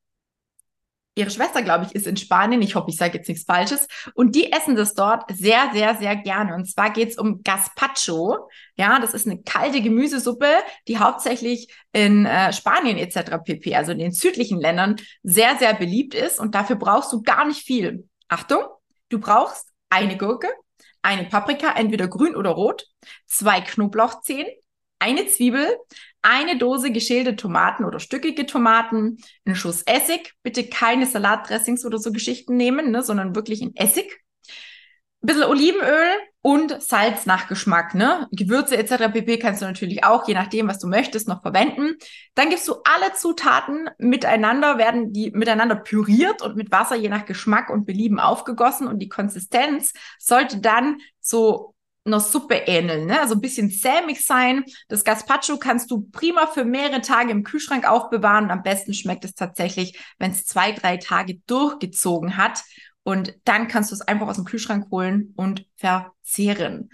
ihre 1.15 1.29
Schwester, 1.29 1.61
glaube 1.61 1.85
ich, 1.85 1.95
ist 1.95 2.07
in 2.07 2.15
Spanien. 2.15 2.61
Ich 2.61 2.75
hoffe, 2.75 2.89
ich 2.89 2.97
sage 2.97 3.17
jetzt 3.17 3.27
nichts 3.27 3.43
Falsches. 3.43 3.87
Und 4.13 4.35
die 4.35 4.51
essen 4.51 4.75
das 4.75 4.93
dort 4.93 5.23
sehr, 5.31 5.69
sehr, 5.73 5.95
sehr 5.95 6.15
gerne. 6.15 6.55
Und 6.55 6.65
zwar 6.65 6.91
geht 6.91 7.09
es 7.09 7.17
um 7.17 7.43
Gazpacho. 7.43 8.49
Ja, 8.75 8.99
das 8.99 9.13
ist 9.13 9.27
eine 9.27 9.41
kalte 9.41 9.81
Gemüsesuppe, 9.81 10.47
die 10.87 10.99
hauptsächlich 10.99 11.67
in 11.91 12.25
äh, 12.25 12.53
Spanien 12.53 12.97
etc. 12.97 13.37
pp., 13.43 13.75
also 13.75 13.91
in 13.91 13.99
den 13.99 14.13
südlichen 14.13 14.59
Ländern, 14.59 14.95
sehr, 15.23 15.57
sehr 15.57 15.73
beliebt 15.73 16.13
ist. 16.13 16.39
Und 16.39 16.55
dafür 16.55 16.77
brauchst 16.77 17.11
du 17.11 17.21
gar 17.21 17.45
nicht 17.45 17.65
viel. 17.65 18.07
Achtung, 18.29 18.63
du 19.09 19.19
brauchst 19.19 19.67
eine 19.89 20.17
Gurke, 20.17 20.47
eine 21.01 21.25
Paprika, 21.25 21.73
entweder 21.75 22.07
grün 22.07 22.35
oder 22.35 22.51
rot, 22.51 22.85
zwei 23.27 23.59
Knoblauchzehen, 23.59 24.47
eine 24.99 25.27
Zwiebel, 25.27 25.75
eine 26.21 26.57
Dose 26.57 26.91
geschälte 26.91 27.35
Tomaten 27.35 27.85
oder 27.85 27.99
stückige 27.99 28.45
Tomaten, 28.45 29.17
einen 29.45 29.55
Schuss 29.55 29.83
Essig, 29.83 30.33
bitte 30.43 30.67
keine 30.67 31.05
Salatdressings 31.05 31.85
oder 31.85 31.97
so 31.97 32.11
Geschichten 32.11 32.57
nehmen, 32.57 32.91
ne, 32.91 33.03
sondern 33.03 33.35
wirklich 33.35 33.61
in 33.61 33.75
Essig, 33.75 34.21
ein 35.23 35.27
bisschen 35.27 35.43
Olivenöl 35.43 36.07
und 36.41 36.81
Salz 36.81 37.27
nach 37.27 37.47
Geschmack, 37.47 37.93
ne? 37.93 38.27
Gewürze 38.31 38.75
etc. 38.75 39.11
pp. 39.13 39.37
kannst 39.37 39.61
du 39.61 39.67
natürlich 39.67 40.03
auch, 40.03 40.27
je 40.27 40.33
nachdem, 40.33 40.67
was 40.67 40.79
du 40.79 40.87
möchtest, 40.87 41.27
noch 41.27 41.43
verwenden. 41.43 41.95
Dann 42.33 42.49
gibst 42.49 42.67
du 42.67 42.75
alle 42.83 43.13
Zutaten 43.13 43.87
miteinander, 43.99 44.79
werden 44.79 45.13
die 45.13 45.29
miteinander 45.31 45.75
püriert 45.75 46.41
und 46.41 46.55
mit 46.55 46.71
Wasser 46.71 46.95
je 46.95 47.09
nach 47.09 47.25
Geschmack 47.25 47.69
und 47.69 47.85
Belieben 47.85 48.19
aufgegossen 48.19 48.87
und 48.87 48.97
die 48.97 49.09
Konsistenz 49.09 49.93
sollte 50.17 50.59
dann 50.59 50.97
so 51.19 51.75
einer 52.03 52.19
Suppe 52.19 52.55
ähneln, 52.55 53.05
ne? 53.05 53.19
also 53.19 53.35
ein 53.35 53.41
bisschen 53.41 53.69
sämig 53.69 54.25
sein. 54.25 54.63
Das 54.87 55.03
Gazpacho 55.03 55.57
kannst 55.57 55.91
du 55.91 56.09
prima 56.11 56.47
für 56.47 56.65
mehrere 56.65 57.01
Tage 57.01 57.31
im 57.31 57.43
Kühlschrank 57.43 57.87
aufbewahren. 57.87 58.49
Am 58.49 58.63
besten 58.63 58.93
schmeckt 58.93 59.23
es 59.23 59.35
tatsächlich, 59.35 59.99
wenn 60.17 60.31
es 60.31 60.45
zwei, 60.45 60.71
drei 60.71 60.97
Tage 60.97 61.39
durchgezogen 61.45 62.37
hat. 62.37 62.63
Und 63.03 63.35
dann 63.45 63.67
kannst 63.67 63.91
du 63.91 63.95
es 63.95 64.01
einfach 64.01 64.27
aus 64.27 64.35
dem 64.35 64.45
Kühlschrank 64.45 64.89
holen 64.91 65.33
und 65.35 65.65
verzehren. 65.75 66.89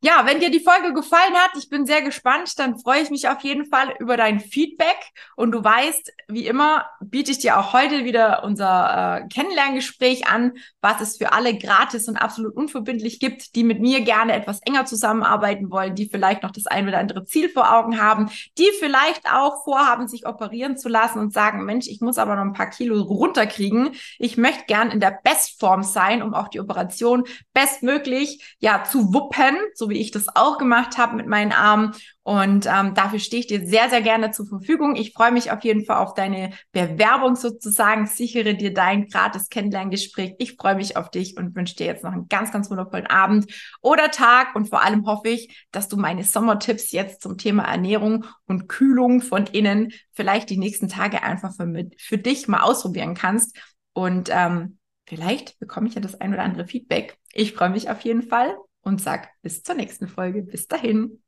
Ja, 0.00 0.24
wenn 0.26 0.38
dir 0.38 0.52
die 0.52 0.60
Folge 0.60 0.94
gefallen 0.94 1.34
hat, 1.34 1.50
ich 1.58 1.68
bin 1.70 1.84
sehr 1.84 2.02
gespannt, 2.02 2.56
dann 2.60 2.78
freue 2.78 3.02
ich 3.02 3.10
mich 3.10 3.28
auf 3.28 3.40
jeden 3.40 3.66
Fall 3.66 3.96
über 3.98 4.16
dein 4.16 4.38
Feedback. 4.38 4.96
Und 5.34 5.50
du 5.50 5.64
weißt, 5.64 6.12
wie 6.28 6.46
immer, 6.46 6.86
biete 7.00 7.32
ich 7.32 7.38
dir 7.38 7.58
auch 7.58 7.72
heute 7.72 8.04
wieder 8.04 8.44
unser 8.44 9.22
äh, 9.24 9.28
Kennenlerngespräch 9.28 10.28
an, 10.28 10.52
was 10.80 11.00
es 11.00 11.16
für 11.16 11.32
alle 11.32 11.58
gratis 11.58 12.06
und 12.06 12.16
absolut 12.16 12.54
unverbindlich 12.54 13.18
gibt, 13.18 13.56
die 13.56 13.64
mit 13.64 13.80
mir 13.80 14.02
gerne 14.02 14.34
etwas 14.34 14.60
enger 14.60 14.86
zusammenarbeiten 14.86 15.68
wollen, 15.72 15.96
die 15.96 16.08
vielleicht 16.08 16.44
noch 16.44 16.52
das 16.52 16.68
ein 16.68 16.86
oder 16.86 16.98
andere 16.98 17.24
Ziel 17.24 17.48
vor 17.48 17.74
Augen 17.74 18.00
haben, 18.00 18.30
die 18.56 18.70
vielleicht 18.78 19.28
auch 19.32 19.64
vorhaben, 19.64 20.06
sich 20.06 20.28
operieren 20.28 20.76
zu 20.76 20.88
lassen 20.88 21.18
und 21.18 21.32
sagen, 21.32 21.64
Mensch, 21.64 21.88
ich 21.88 22.00
muss 22.00 22.18
aber 22.18 22.36
noch 22.36 22.42
ein 22.42 22.52
paar 22.52 22.70
Kilo 22.70 23.02
runterkriegen. 23.02 23.96
Ich 24.20 24.36
möchte 24.36 24.66
gern 24.68 24.92
in 24.92 25.00
der 25.00 25.18
Bestform 25.24 25.82
sein, 25.82 26.22
um 26.22 26.34
auch 26.34 26.46
die 26.46 26.60
Operation 26.60 27.24
bestmöglich 27.52 28.56
ja 28.60 28.84
zu 28.84 29.12
wuppen, 29.12 29.56
so 29.88 29.94
wie 29.94 29.98
ich 29.98 30.10
das 30.10 30.26
auch 30.34 30.58
gemacht 30.58 30.98
habe 30.98 31.16
mit 31.16 31.26
meinen 31.26 31.52
Armen. 31.52 31.94
Und 32.22 32.66
ähm, 32.66 32.92
dafür 32.94 33.18
stehe 33.18 33.40
ich 33.40 33.46
dir 33.46 33.66
sehr, 33.66 33.88
sehr 33.88 34.02
gerne 34.02 34.30
zur 34.32 34.46
Verfügung. 34.46 34.96
Ich 34.96 35.14
freue 35.14 35.32
mich 35.32 35.50
auf 35.50 35.64
jeden 35.64 35.86
Fall 35.86 36.04
auf 36.04 36.12
deine 36.12 36.50
Bewerbung 36.72 37.36
sozusagen. 37.36 38.06
Sichere 38.06 38.54
dir 38.54 38.74
dein 38.74 39.06
gratis 39.06 39.48
Kennenlerngespräch. 39.48 40.34
Ich 40.38 40.56
freue 40.56 40.74
mich 40.74 40.96
auf 40.98 41.10
dich 41.10 41.38
und 41.38 41.56
wünsche 41.56 41.76
dir 41.76 41.86
jetzt 41.86 42.04
noch 42.04 42.12
einen 42.12 42.28
ganz, 42.28 42.52
ganz 42.52 42.70
wundervollen 42.70 43.06
Abend 43.06 43.50
oder 43.80 44.10
Tag. 44.10 44.54
Und 44.54 44.68
vor 44.68 44.84
allem 44.84 45.06
hoffe 45.06 45.28
ich, 45.28 45.66
dass 45.70 45.88
du 45.88 45.96
meine 45.96 46.22
Sommertipps 46.22 46.92
jetzt 46.92 47.22
zum 47.22 47.38
Thema 47.38 47.62
Ernährung 47.62 48.26
und 48.46 48.68
Kühlung 48.68 49.22
von 49.22 49.46
innen 49.46 49.92
vielleicht 50.12 50.50
die 50.50 50.58
nächsten 50.58 50.88
Tage 50.88 51.22
einfach 51.22 51.54
für, 51.54 51.88
für 51.98 52.18
dich 52.18 52.46
mal 52.46 52.60
ausprobieren 52.60 53.14
kannst. 53.14 53.56
Und 53.94 54.28
ähm, 54.30 54.78
vielleicht 55.06 55.58
bekomme 55.60 55.88
ich 55.88 55.94
ja 55.94 56.02
das 56.02 56.20
ein 56.20 56.34
oder 56.34 56.42
andere 56.42 56.66
Feedback. 56.66 57.16
Ich 57.32 57.54
freue 57.54 57.70
mich 57.70 57.88
auf 57.88 58.02
jeden 58.02 58.22
Fall 58.22 58.54
und 58.82 59.00
sag 59.00 59.30
bis 59.42 59.62
zur 59.62 59.74
nächsten 59.74 60.08
Folge. 60.08 60.42
Bis 60.42 60.66
dahin. 60.66 61.22